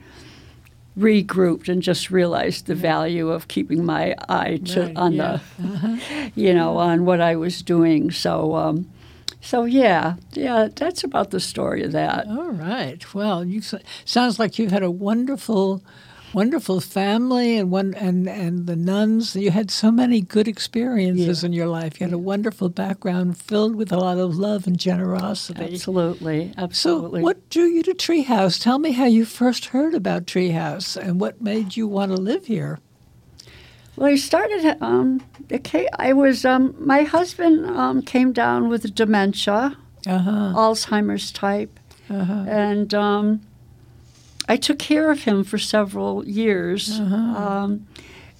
regrouped 0.98 1.68
and 1.68 1.80
just 1.82 2.10
realized 2.10 2.66
the 2.66 2.74
value 2.74 3.30
of 3.30 3.46
keeping 3.46 3.84
my 3.84 4.16
eye 4.28 4.58
to 4.64 4.80
Right, 4.86 4.96
on 4.96 5.12
yeah. 5.12 5.38
the 5.58 6.32
you 6.34 6.52
know 6.52 6.76
on 6.78 7.04
what 7.04 7.20
I 7.20 7.36
was 7.36 7.62
doing. 7.62 8.10
So. 8.10 8.54
Um, 8.56 8.90
so 9.40 9.64
yeah, 9.64 10.16
yeah, 10.32 10.66
that's 10.74 11.04
about 11.04 11.30
the 11.30 11.38
story 11.38 11.84
of 11.84 11.92
that. 11.92 12.26
All 12.26 12.50
right. 12.50 13.14
Well, 13.14 13.44
you 13.44 13.62
sounds 14.04 14.40
like 14.40 14.58
you've 14.58 14.72
had 14.72 14.82
a 14.82 14.90
wonderful, 14.90 15.80
wonderful 16.42 16.80
family, 16.80 17.56
and 17.58 17.70
one 17.70 17.94
and 17.94 18.28
and 18.28 18.66
the 18.66 18.76
nuns. 18.76 19.34
You 19.34 19.50
had 19.50 19.70
so 19.70 19.90
many 19.90 20.20
good 20.20 20.46
experiences 20.46 21.42
in 21.42 21.52
your 21.52 21.66
life. 21.66 21.92
You 22.00 22.06
had 22.06 22.14
a 22.14 22.18
wonderful 22.32 22.68
background 22.68 23.36
filled 23.36 23.74
with 23.74 23.90
a 23.92 23.96
lot 23.96 24.18
of 24.18 24.36
love 24.36 24.66
and 24.68 24.78
generosity. 24.78 25.74
Absolutely, 25.74 26.52
absolutely. 26.56 27.20
So, 27.20 27.24
what 27.24 27.38
drew 27.50 27.64
you 27.76 27.82
to 27.82 27.94
Treehouse? 27.94 28.62
Tell 28.62 28.78
me 28.78 28.92
how 28.92 29.06
you 29.06 29.24
first 29.24 29.66
heard 29.74 29.94
about 29.94 30.26
Treehouse 30.26 30.96
and 30.96 31.20
what 31.20 31.40
made 31.42 31.76
you 31.76 31.88
want 31.88 32.12
to 32.12 32.16
live 32.30 32.46
here. 32.46 32.78
Well, 33.96 34.08
I 34.12 34.16
started. 34.16 34.76
Um, 34.80 35.20
I 35.98 36.12
was. 36.12 36.44
Um, 36.44 36.74
my 36.78 37.02
husband 37.02 37.66
um, 37.66 38.02
came 38.02 38.32
down 38.32 38.68
with 38.68 38.94
dementia, 38.94 39.76
Uh 40.06 40.18
huh. 40.18 40.52
Alzheimer's 40.54 41.32
type, 41.32 41.74
Uh-huh. 42.08 42.44
and 42.48 42.94
um, 42.94 43.40
I 44.48 44.56
took 44.56 44.78
care 44.78 45.10
of 45.10 45.24
him 45.24 45.44
for 45.44 45.58
several 45.58 46.26
years. 46.26 46.98
Uh-huh. 47.00 47.16
Um, 47.16 47.86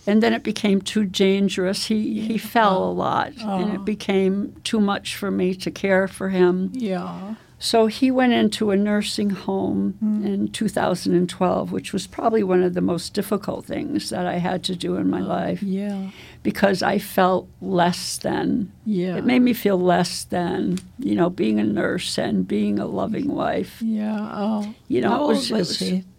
and 0.06 0.22
then 0.22 0.32
it 0.32 0.42
became 0.42 0.80
too 0.80 1.04
dangerous. 1.04 1.86
He 1.86 2.20
he 2.20 2.38
fell 2.38 2.82
a 2.90 2.92
lot, 2.92 3.32
and 3.40 3.70
Oh. 3.70 3.74
it 3.74 3.84
became 3.84 4.54
too 4.64 4.80
much 4.80 5.16
for 5.16 5.30
me 5.30 5.54
to 5.56 5.70
care 5.70 6.08
for 6.08 6.30
him. 6.30 6.70
Yeah. 6.72 7.34
So 7.60 7.86
he 7.86 8.10
went 8.12 8.32
into 8.32 8.70
a 8.70 8.76
nursing 8.76 9.30
home 9.30 9.98
mm. 10.02 10.24
in 10.24 10.48
2012, 10.52 11.72
which 11.72 11.92
was 11.92 12.06
probably 12.06 12.44
one 12.44 12.62
of 12.62 12.74
the 12.74 12.80
most 12.80 13.14
difficult 13.14 13.64
things 13.64 14.10
that 14.10 14.26
I 14.26 14.34
had 14.38 14.62
to 14.64 14.76
do 14.76 14.94
in 14.94 15.10
my 15.10 15.20
uh, 15.20 15.24
life 15.24 15.62
Yeah. 15.62 16.10
because 16.44 16.82
I 16.84 16.98
felt 16.98 17.48
less 17.60 18.16
than. 18.18 18.70
Yeah. 18.86 19.16
It 19.16 19.24
made 19.24 19.40
me 19.42 19.54
feel 19.54 19.76
less 19.76 20.22
than, 20.22 20.78
you 21.00 21.16
know, 21.16 21.30
being 21.30 21.58
a 21.58 21.64
nurse 21.64 22.16
and 22.16 22.46
being 22.46 22.78
a 22.78 22.86
loving 22.86 23.34
wife. 23.34 23.82
Yeah. 23.82 24.30
Oh. 24.32 24.74
You 24.86 25.00
know, 25.00 25.10
how 25.10 25.24
it 25.24 25.28
was- 25.28 25.50
old 25.50 25.58
was 25.58 25.68
was- 25.68 25.78
he? 25.80 26.04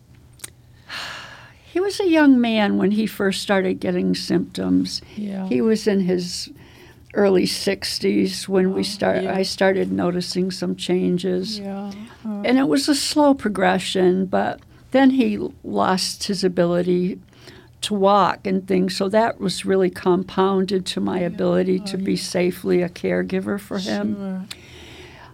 He 1.72 1.80
was 1.80 2.00
a 2.00 2.08
young 2.10 2.42
man 2.42 2.78
when 2.80 2.90
he 2.90 3.06
first 3.06 3.44
started 3.44 3.80
getting 3.80 4.16
symptoms. 4.16 5.04
Yeah. 5.16 5.48
He 5.48 5.62
was 5.62 5.86
in 5.86 6.00
his 6.00 6.50
early 7.14 7.46
60s 7.46 8.48
when 8.48 8.74
we 8.74 8.82
oh, 8.82 8.84
start 8.84 9.24
yeah. 9.24 9.36
I 9.36 9.44
started 9.44 9.92
noticing 9.92 10.52
some 10.52 10.76
changes. 10.76 11.60
yeah. 11.60 11.92
Oh. 12.26 12.44
and 12.46 12.58
it 12.60 12.68
was 12.68 12.88
a 12.88 12.96
slow 12.96 13.34
progression, 13.34 14.26
but 14.26 14.60
then 14.92 15.12
he 15.12 15.38
lost 15.64 16.26
his 16.26 16.44
ability 16.44 17.20
to 17.82 17.94
walk 17.94 18.46
and 18.46 18.68
things, 18.68 18.96
so 18.96 19.08
that 19.10 19.40
was 19.40 19.66
really 19.66 19.90
compounded 19.90 20.86
to 20.86 21.00
my 21.00 21.20
ability 21.20 21.80
oh, 21.82 21.86
to 21.86 21.98
be 21.98 22.16
safely 22.16 22.82
a 22.82 22.90
caregiver 22.90 23.60
for 23.60 23.78
him. 23.78 24.16
Sure. 24.16 24.60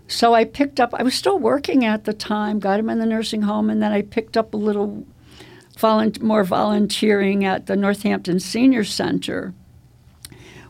So 0.08 0.36
I 0.36 0.46
picked 0.46 0.80
up, 0.80 0.94
I 0.94 1.02
was 1.02 1.16
still 1.16 1.40
working 1.40 1.84
at 1.84 2.04
the 2.04 2.14
time, 2.14 2.60
got 2.60 2.80
him 2.80 2.90
in 2.90 3.00
the 3.00 3.06
nursing 3.08 3.42
home, 3.42 3.70
and 3.70 3.82
then 3.82 3.92
I 3.92 4.04
picked 4.04 4.38
up 4.38 4.54
a 4.54 4.58
little 4.58 5.04
volun- 5.78 6.22
more 6.22 6.44
volunteering 6.44 7.44
at 7.44 7.66
the 7.66 7.76
Northampton 7.76 8.40
Senior 8.40 8.84
Center, 8.84 9.54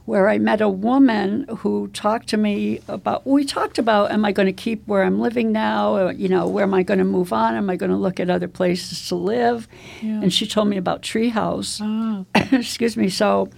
where 0.05 0.29
I 0.29 0.37
met 0.37 0.61
a 0.61 0.69
woman 0.69 1.45
who 1.59 1.87
talked 1.89 2.27
to 2.29 2.37
me 2.37 2.79
about, 2.87 3.25
we 3.25 3.43
talked 3.43 3.77
about, 3.79 4.11
am 4.11 4.23
I 4.23 4.31
going 4.31 4.45
to 4.45 4.53
keep 4.53 4.85
where 4.87 5.03
I'm 5.03 5.19
living 5.19 5.51
now? 5.51 5.95
Or, 5.97 6.11
you 6.11 6.29
know, 6.29 6.47
where 6.47 6.63
am 6.63 6.73
I 6.75 6.83
going 6.83 6.99
to 6.99 7.03
move 7.05 7.33
on? 7.33 7.55
Am 7.55 7.69
I 7.69 7.75
going 7.75 7.89
to 7.91 7.97
look 7.97 8.19
at 8.19 8.29
other 8.29 8.47
places 8.47 9.07
to 9.09 9.15
live? 9.15 9.67
Yeah. 10.01 10.21
And 10.21 10.31
she 10.31 10.45
told 10.45 10.67
me 10.67 10.77
about 10.77 11.01
Treehouse. 11.01 11.79
Ah, 11.81 12.23
Excuse 12.55 12.95
me. 12.95 13.09
So 13.09 13.49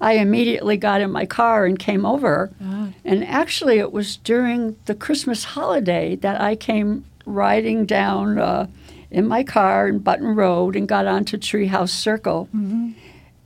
I 0.00 0.14
immediately 0.14 0.76
got 0.76 1.00
in 1.00 1.10
my 1.10 1.24
car 1.24 1.64
and 1.64 1.78
came 1.78 2.04
over. 2.04 2.50
ah, 2.62 2.88
And 3.04 3.24
actually, 3.24 3.78
it 3.78 3.90
was 3.92 4.16
during 4.18 4.76
the 4.84 4.94
Christmas 4.94 5.44
holiday 5.44 6.16
that 6.16 6.38
I 6.40 6.56
came 6.56 7.06
riding 7.24 7.86
down 7.86 8.38
uh, 8.38 8.66
in 9.10 9.26
my 9.26 9.42
car 9.42 9.88
in 9.88 10.00
Button 10.00 10.34
Road 10.34 10.76
and 10.76 10.86
got 10.86 11.06
onto 11.06 11.38
Treehouse 11.38 11.88
Circle. 11.88 12.48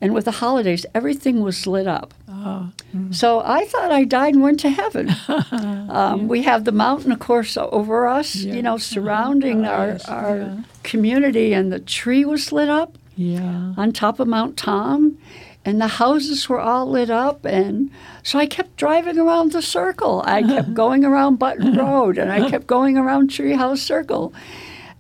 And 0.03 0.15
with 0.15 0.25
the 0.25 0.31
holidays, 0.31 0.87
everything 0.95 1.43
was 1.43 1.67
lit 1.67 1.87
up. 1.87 2.15
ah. 2.29 2.71
So 3.11 3.41
I 3.45 3.67
thought 3.67 3.93
I 3.93 4.05
died 4.05 4.35
and 4.35 4.43
went 4.43 4.61
to 4.61 4.71
heaven. 4.71 5.11
um, 5.91 6.27
We 6.29 6.43
have 6.43 6.65
the 6.65 6.73
mountain, 6.73 7.13
of 7.13 7.19
course, 7.19 7.57
over 7.57 8.07
us, 8.07 8.35
Yeah. 8.37 8.55
you 8.55 8.63
know, 8.63 8.79
surrounding 8.79 9.67
Oh, 9.67 9.71
our, 9.71 9.99
our 10.09 10.37
yeah. 10.39 10.57
community, 10.83 11.53
and 11.53 11.71
the 11.73 11.81
tree 11.81 12.25
was 12.25 12.51
lit 12.53 12.69
up 12.71 12.97
Yeah. 13.17 13.75
on 13.77 13.93
top 13.93 14.21
of 14.21 14.27
Mount 14.29 14.57
Tom, 14.57 15.19
and 15.67 15.79
the 15.81 15.89
houses 16.03 16.49
were 16.49 16.61
all 16.61 16.87
lit 16.89 17.11
up. 17.11 17.45
And 17.45 17.91
so 18.23 18.39
I 18.39 18.47
kept 18.47 18.77
driving 18.77 19.19
around 19.19 19.53
the 19.53 19.61
circle. 19.63 20.23
I 20.25 20.43
kept 20.43 20.73
going 20.83 21.05
around 21.05 21.39
Button 21.39 21.77
Road, 21.85 22.17
and 22.17 22.33
I 22.33 22.49
kept 22.49 22.67
going 22.67 22.97
around 22.97 23.31
Treehouse 23.31 23.79
Circle. 23.85 24.33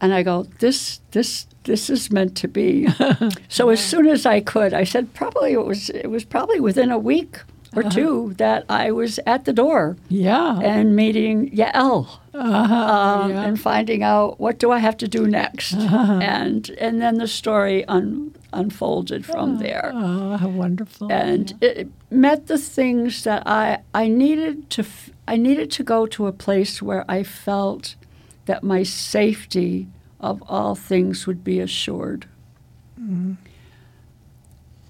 And 0.02 0.12
I 0.14 0.22
go, 0.22 0.46
this, 0.60 1.00
this, 1.12 1.46
this 1.64 1.90
is 1.90 2.10
meant 2.10 2.36
to 2.36 2.48
be. 2.48 2.88
so 3.48 3.68
as 3.68 3.80
soon 3.84 4.06
as 4.06 4.24
I 4.26 4.40
could, 4.40 4.72
I 4.72 4.84
said, 4.84 5.12
probably 5.14 5.52
it 5.52 5.64
was, 5.64 5.90
it 5.90 6.08
was 6.10 6.24
probably 6.24 6.60
within 6.60 6.90
a 6.90 6.98
week 6.98 7.38
or 7.76 7.84
two 7.84 8.34
that 8.38 8.64
I 8.68 8.90
was 8.90 9.20
at 9.26 9.44
the 9.44 9.52
door 9.52 9.96
Yeah. 10.08 10.58
and 10.58 10.96
meeting 10.96 11.50
Yael 11.52 12.08
Uh-huh. 12.34 12.74
um, 12.74 13.30
yeah. 13.30 13.44
and 13.44 13.60
finding 13.60 14.02
out 14.02 14.40
what 14.40 14.58
do 14.58 14.72
I 14.72 14.78
have 14.78 14.96
to 14.96 15.06
do 15.08 15.26
next, 15.28 15.74
and 15.74 16.68
and 16.80 17.00
then 17.00 17.18
the 17.18 17.28
story 17.28 17.84
un, 17.86 18.34
unfolded 18.52 19.24
from 19.24 19.58
there, 19.58 19.92
Oh, 19.94 20.36
how 20.36 20.48
wonderful. 20.48 21.12
and 21.12 21.52
it 21.60 21.88
met 22.10 22.46
the 22.48 22.58
things 22.58 23.22
that 23.22 23.42
I 23.46 23.78
I 23.94 24.08
needed 24.08 24.68
to 24.70 24.82
f- 24.82 25.10
I 25.28 25.36
needed 25.36 25.70
to 25.76 25.84
go 25.84 26.06
to 26.06 26.26
a 26.26 26.32
place 26.32 26.82
where 26.82 27.04
I 27.08 27.22
felt 27.22 27.94
that 28.46 28.64
my 28.64 28.82
safety 28.84 29.86
of 30.20 30.42
all 30.48 30.74
things 30.74 31.26
would 31.26 31.42
be 31.42 31.60
assured. 31.60 32.26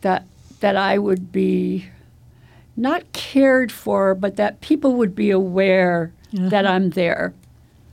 That 0.03 0.27
that 0.61 0.77
I 0.77 0.99
would 0.99 1.33
be 1.33 1.89
not 2.77 3.13
cared 3.13 3.71
for, 3.71 4.15
but 4.15 4.37
that 4.37 4.61
people 4.61 4.95
would 4.95 5.15
be 5.15 5.31
aware 5.31 6.13
uh-huh. 6.37 6.49
that 6.49 6.67
I'm 6.67 6.91
there. 6.91 7.35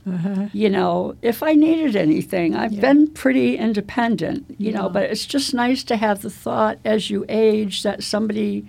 Uh-huh. 0.06 0.48
You 0.52 0.70
know, 0.70 1.16
if 1.20 1.42
I 1.42 1.52
needed 1.52 1.94
anything, 1.94 2.56
I've 2.56 2.80
been 2.80 3.08
pretty 3.08 3.58
independent, 3.58 4.46
you 4.58 4.72
know, 4.72 4.88
but 4.88 5.02
it's 5.02 5.26
just 5.26 5.52
nice 5.52 5.84
to 5.84 5.96
have 5.96 6.22
the 6.22 6.30
thought 6.30 6.78
as 6.84 7.10
you 7.10 7.26
age 7.28 7.82
that 7.82 8.02
somebody 8.02 8.66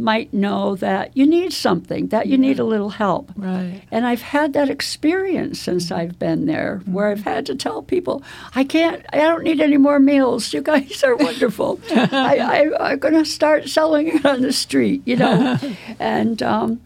might 0.00 0.32
know 0.32 0.76
that 0.76 1.16
you 1.16 1.26
need 1.26 1.52
something, 1.52 2.08
that 2.08 2.26
you 2.26 2.38
need 2.38 2.58
a 2.58 2.64
little 2.64 2.90
help. 2.90 3.30
right. 3.36 3.82
And 3.90 4.06
I've 4.06 4.22
had 4.22 4.52
that 4.54 4.70
experience 4.70 5.60
since 5.60 5.90
I've 5.90 6.18
been 6.18 6.46
there, 6.46 6.80
where 6.86 7.08
I've 7.08 7.22
had 7.22 7.46
to 7.46 7.54
tell 7.54 7.82
people, 7.82 8.22
I 8.54 8.64
can't, 8.64 9.04
I 9.12 9.18
don't 9.18 9.44
need 9.44 9.60
any 9.60 9.76
more 9.76 9.98
meals. 9.98 10.52
You 10.52 10.62
guys 10.62 11.02
are 11.02 11.16
wonderful. 11.16 11.80
I, 11.90 12.38
I, 12.38 12.90
I'm 12.90 12.98
going 12.98 13.14
to 13.14 13.24
start 13.24 13.68
selling 13.68 14.08
it 14.08 14.24
on 14.24 14.42
the 14.42 14.52
street, 14.52 15.02
you 15.04 15.16
know. 15.16 15.58
and, 16.00 16.42
um, 16.42 16.80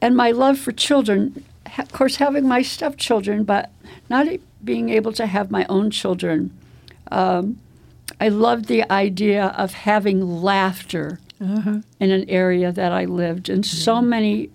and 0.00 0.16
my 0.16 0.30
love 0.30 0.58
for 0.58 0.72
children, 0.72 1.44
of 1.78 1.92
course, 1.92 2.16
having 2.16 2.46
my 2.46 2.62
stepchildren, 2.62 3.44
but 3.44 3.70
not 4.08 4.26
being 4.62 4.90
able 4.90 5.12
to 5.12 5.26
have 5.26 5.50
my 5.50 5.66
own 5.68 5.90
children. 5.90 6.56
Um, 7.10 7.58
I 8.20 8.28
loved 8.28 8.66
the 8.66 8.90
idea 8.90 9.46
of 9.56 9.72
having 9.72 10.42
laughter 10.42 11.18
in 11.40 12.10
an 12.10 12.28
area 12.28 12.70
that 12.72 12.92
I 12.92 13.06
lived. 13.06 13.48
And 13.48 13.64
so 13.64 13.94
mm-hmm. 13.94 14.08
many 14.08 14.50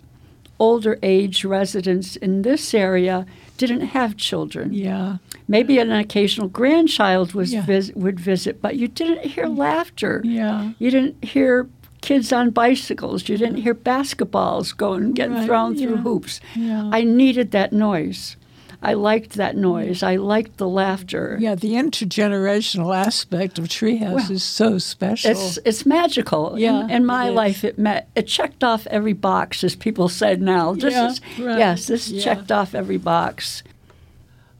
older 0.59 0.97
age 1.03 1.43
residents 1.43 2.15
in 2.15 2.43
this 2.43 2.73
area 2.73 3.25
didn't 3.57 3.81
have 3.81 4.17
children. 4.17 4.73
Yeah. 4.73 5.17
Maybe 5.47 5.79
an 5.79 5.91
occasional 5.91 6.47
grandchild 6.47 7.33
was 7.33 7.53
Yeah. 7.53 7.65
vis- 7.65 7.91
would 7.95 8.19
visit, 8.19 8.61
but 8.61 8.75
you 8.77 8.87
didn't 8.87 9.25
hear 9.25 9.45
mm. 9.45 9.57
laughter. 9.57 10.21
Yeah. 10.23 10.71
You 10.79 10.91
didn't 10.91 11.23
hear 11.23 11.67
kids 12.01 12.31
on 12.31 12.51
bicycles. 12.51 13.27
You 13.27 13.37
didn't 13.37 13.57
hear 13.57 13.73
basketballs 13.75 14.75
going 14.75 15.13
getting 15.13 15.35
Right, 15.35 15.45
thrown 15.45 15.75
through 15.75 15.95
yeah. 15.95 16.01
hoops. 16.01 16.39
Yeah. 16.55 16.89
I 16.91 17.03
needed 17.03 17.51
that 17.51 17.73
noise. 17.73 18.37
I 18.81 18.93
liked 18.93 19.31
that 19.33 19.55
noise. 19.57 20.03
I 20.03 20.15
liked 20.17 20.57
the 20.57 20.67
laughter. 20.67 21.37
Yeah, 21.39 21.55
the 21.55 21.73
intergenerational 21.73 22.95
aspect 22.95 23.57
of 23.57 23.65
Treehouse 23.65 24.13
Well, 24.13 24.31
is 24.31 24.43
so 24.43 24.77
special. 24.77 25.31
It's 25.31 25.57
it's 25.65 25.85
magical. 25.85 26.57
Yeah, 26.57 26.83
in, 26.85 26.89
in 26.91 27.05
my 27.05 27.29
life, 27.29 27.63
it 27.63 27.77
met 27.79 28.09
it 28.15 28.27
checked 28.27 28.63
off 28.63 28.85
every 28.87 29.13
box, 29.13 29.63
as 29.63 29.75
people 29.75 30.09
said 30.09 30.41
now. 30.41 30.73
This 30.73 30.93
Yeah, 30.93 31.07
is 31.07 31.21
right. 31.39 31.57
yes, 31.59 31.87
this 31.87 32.09
Yeah. 32.09 32.23
checked 32.23 32.51
off 32.51 32.75
every 32.75 32.97
box. 32.97 33.63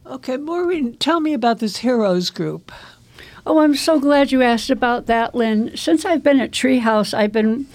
okay, 0.06 0.38
Maureen, 0.38 0.96
tell 0.98 1.20
me 1.20 1.34
about 1.34 1.60
this 1.60 1.78
Heroes 1.78 2.30
group. 2.30 2.72
Oh, 3.48 3.60
I'm 3.60 3.76
so 3.76 4.00
glad 4.00 4.32
you 4.32 4.42
asked 4.42 4.70
about 4.72 5.06
that, 5.06 5.36
Lynn. 5.36 5.76
Since 5.76 6.04
I've 6.06 6.24
been 6.24 6.40
at 6.40 6.52
Treehouse, 6.52 7.14
I've 7.14 7.32
been 7.32 7.68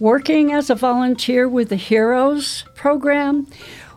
working 0.00 0.52
as 0.52 0.70
a 0.70 0.74
volunteer 0.74 1.48
with 1.48 1.68
the 1.70 1.76
Heroes 1.76 2.64
program, 2.74 3.46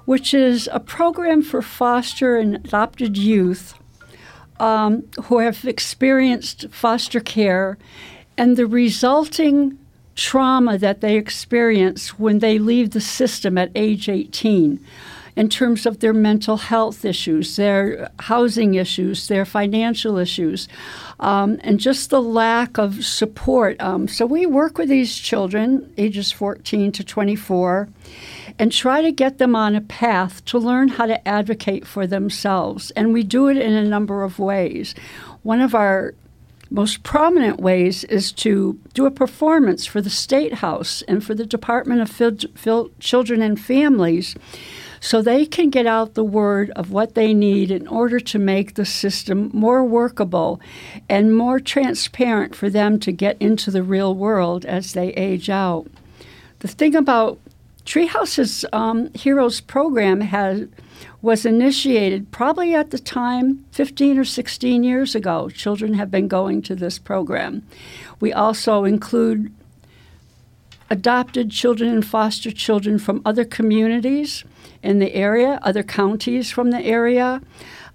which 0.06 0.34
is 0.34 0.70
a 0.72 0.80
program 0.80 1.42
for 1.42 1.62
foster 1.62 2.38
and 2.38 2.56
adopted 2.56 3.18
youth 3.18 3.74
um, 4.60 5.04
who 5.24 5.40
have 5.40 5.66
experienced 5.66 6.70
foster 6.70 7.20
care 7.20 7.78
and 8.38 8.58
the 8.58 8.68
resulting 8.68 9.78
trauma 10.16 10.78
that 10.78 11.02
they 11.02 11.16
experience 11.16 12.20
when 12.20 12.40
they 12.40 12.60
leave 12.60 12.92
the 12.92 13.02
system 13.02 13.58
at 13.58 13.72
age 13.76 14.10
18 14.10 14.80
in 15.36 15.50
terms 15.50 15.86
of 15.86 16.00
their 16.00 16.14
mental 16.14 16.58
health 16.58 17.06
issues, 17.06 17.56
their 17.56 18.12
housing 18.20 18.76
issues, 18.76 19.28
their 19.28 19.46
financial 19.46 20.18
issues, 20.18 20.68
um, 21.20 21.58
and 21.64 21.80
just 21.80 22.10
the 22.10 22.22
lack 22.22 22.78
of 22.78 23.06
support. 23.06 23.80
Um, 23.82 24.08
so 24.08 24.26
we 24.26 24.46
work 24.46 24.78
with 24.78 24.90
these 24.90 25.16
children, 25.18 25.92
ages 25.98 26.32
14 26.32 26.92
to 26.92 27.04
24, 27.04 27.88
and 28.62 28.72
try 28.72 29.02
to 29.02 29.12
get 29.12 29.40
them 29.40 29.56
on 29.56 29.76
a 29.76 29.82
path 29.82 30.46
to 30.46 30.60
learn 30.60 30.88
how 30.88 31.08
to 31.08 31.28
advocate 31.28 31.88
for 31.88 32.06
themselves. 32.06 32.92
And 32.92 33.12
we 33.12 33.24
do 33.24 33.48
it 33.48 33.58
in 33.58 33.74
a 33.74 33.84
number 33.84 34.22
of 34.22 34.38
ways. 34.38 34.94
One 35.42 35.62
of 35.62 35.74
our 35.74 36.14
most 36.70 37.02
prominent 37.02 37.60
ways 37.60 38.04
is 38.04 38.32
to 38.32 38.80
do 38.94 39.08
a 39.08 39.12
performance 39.12 39.88
for 39.88 40.00
the 40.00 40.12
State 40.12 40.54
House 40.54 41.02
and 41.08 41.24
for 41.24 41.34
the 41.34 41.46
Department 41.46 42.02
of 42.02 43.00
Children 43.00 43.42
and 43.42 43.60
Families 43.60 44.36
so 45.00 45.24
they 45.24 45.48
can 45.48 45.72
get 45.72 45.88
out 45.88 46.14
the 46.14 46.24
word 46.24 46.70
of 46.76 46.92
what 46.92 47.16
they 47.16 47.34
need 47.34 47.72
in 47.72 47.88
order 47.88 48.20
to 48.20 48.38
make 48.38 48.76
the 48.76 48.86
system 48.86 49.50
more 49.54 49.84
workable 49.84 50.62
and 51.10 51.36
more 51.36 51.60
transparent 51.60 52.54
for 52.54 52.70
them 52.70 53.00
to 53.00 53.12
get 53.12 53.38
into 53.40 53.72
the 53.72 53.82
real 53.82 54.14
world 54.14 54.66
as 54.66 54.94
they 54.94 55.10
age 55.14 55.50
out. 55.50 55.88
The 56.60 56.68
thing 56.68 56.96
about 56.96 57.40
Treehouse's 57.86 58.66
um, 58.72 59.12
Heroes 59.14 59.62
program 59.62 60.22
has 60.22 60.68
was 61.22 61.46
initiated 61.46 62.32
probably 62.32 62.74
at 62.74 62.90
the 62.90 63.00
time 63.00 63.64
15 63.72 64.18
or 64.18 64.26
16 64.26 64.84
years 64.84 65.14
ago. 65.16 65.50
Children 65.50 65.94
have 65.94 66.10
been 66.10 66.28
going 66.28 66.62
to 66.64 66.76
this 66.76 66.98
program. 66.98 67.64
We 68.20 68.34
also 68.34 68.86
include 68.86 69.54
adopted 70.90 71.52
children 71.52 71.90
and 71.92 72.06
foster 72.06 72.52
children 72.52 73.00
from 73.00 73.22
other 73.24 73.46
communities 73.46 74.44
in 74.84 75.00
the 75.00 75.14
area, 75.14 75.60
other 75.62 75.84
counties 75.84 76.52
from 76.52 76.72
the 76.72 76.82
area. 76.82 77.42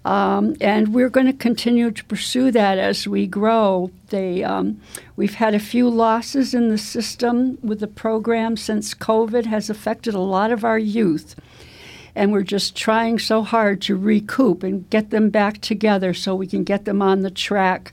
Um, 0.07 0.55
and 0.61 0.93
we're 0.93 1.09
going 1.09 1.27
to 1.27 1.33
continue 1.33 1.91
to 1.91 2.05
pursue 2.05 2.49
that 2.51 2.77
as 2.77 3.09
we 3.09 3.27
grow. 3.27 3.91
They, 4.07 4.41
um, 4.41 4.79
we've 5.17 5.33
had 5.33 5.53
a 5.53 5.59
few 5.59 5.89
losses 5.89 6.53
in 6.53 6.69
the 6.69 6.77
system 6.77 7.57
with 7.61 7.81
the 7.81 7.87
program 7.87 8.55
since 8.55 8.93
COVID 8.93 9.47
has 9.47 9.69
affected 9.69 10.13
a 10.13 10.19
lot 10.19 10.53
of 10.53 10.63
our 10.63 10.79
youth. 10.79 11.35
And 12.15 12.31
we're 12.31 12.43
just 12.43 12.73
trying 12.73 13.19
so 13.19 13.43
hard 13.43 13.81
to 13.81 13.97
recoup 13.97 14.63
and 14.63 14.89
get 14.89 15.09
them 15.09 15.29
back 15.29 15.59
together 15.59 16.13
so 16.13 16.33
we 16.33 16.47
can 16.47 16.63
get 16.63 16.85
them 16.85 17.01
on 17.01 17.21
the 17.21 17.29
track 17.29 17.91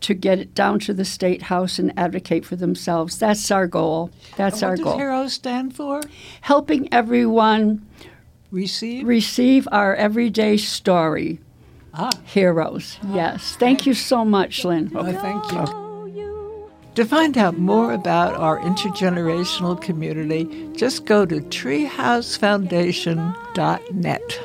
to 0.00 0.14
get 0.14 0.40
it 0.40 0.56
down 0.56 0.80
to 0.80 0.92
the 0.92 1.04
state 1.04 1.42
house 1.42 1.78
and 1.78 1.96
advocate 1.96 2.46
for 2.46 2.56
themselves. 2.56 3.16
That's 3.16 3.48
our 3.52 3.68
goal. 3.68 4.10
That's 4.36 4.62
what 4.62 4.64
our 4.64 4.76
does 4.76 4.84
goal. 4.84 4.98
Heroes 4.98 5.34
stand 5.34 5.76
for? 5.76 6.02
Helping 6.40 6.92
everyone 6.92 7.86
Receive? 8.50 9.06
receive 9.06 9.68
our 9.72 9.94
everyday 9.94 10.56
story. 10.56 11.38
ah, 11.94 12.10
Heroes. 12.24 12.98
Yes. 13.12 13.56
Thank 13.56 13.86
you 13.86 13.94
so 13.94 14.24
much, 14.24 14.64
Lynn. 14.64 14.90
oh, 14.94 15.12
thank 15.12 15.52
you. 15.52 15.58
Know 15.58 16.06
you. 16.06 16.70
To 16.94 17.04
find 17.04 17.36
out 17.38 17.58
more 17.58 17.92
about 17.92 18.34
our 18.34 18.58
intergenerational 18.60 19.80
community, 19.80 20.68
just 20.76 21.04
go 21.04 21.24
to 21.26 21.40
treehousefoundation.net. 21.40 24.40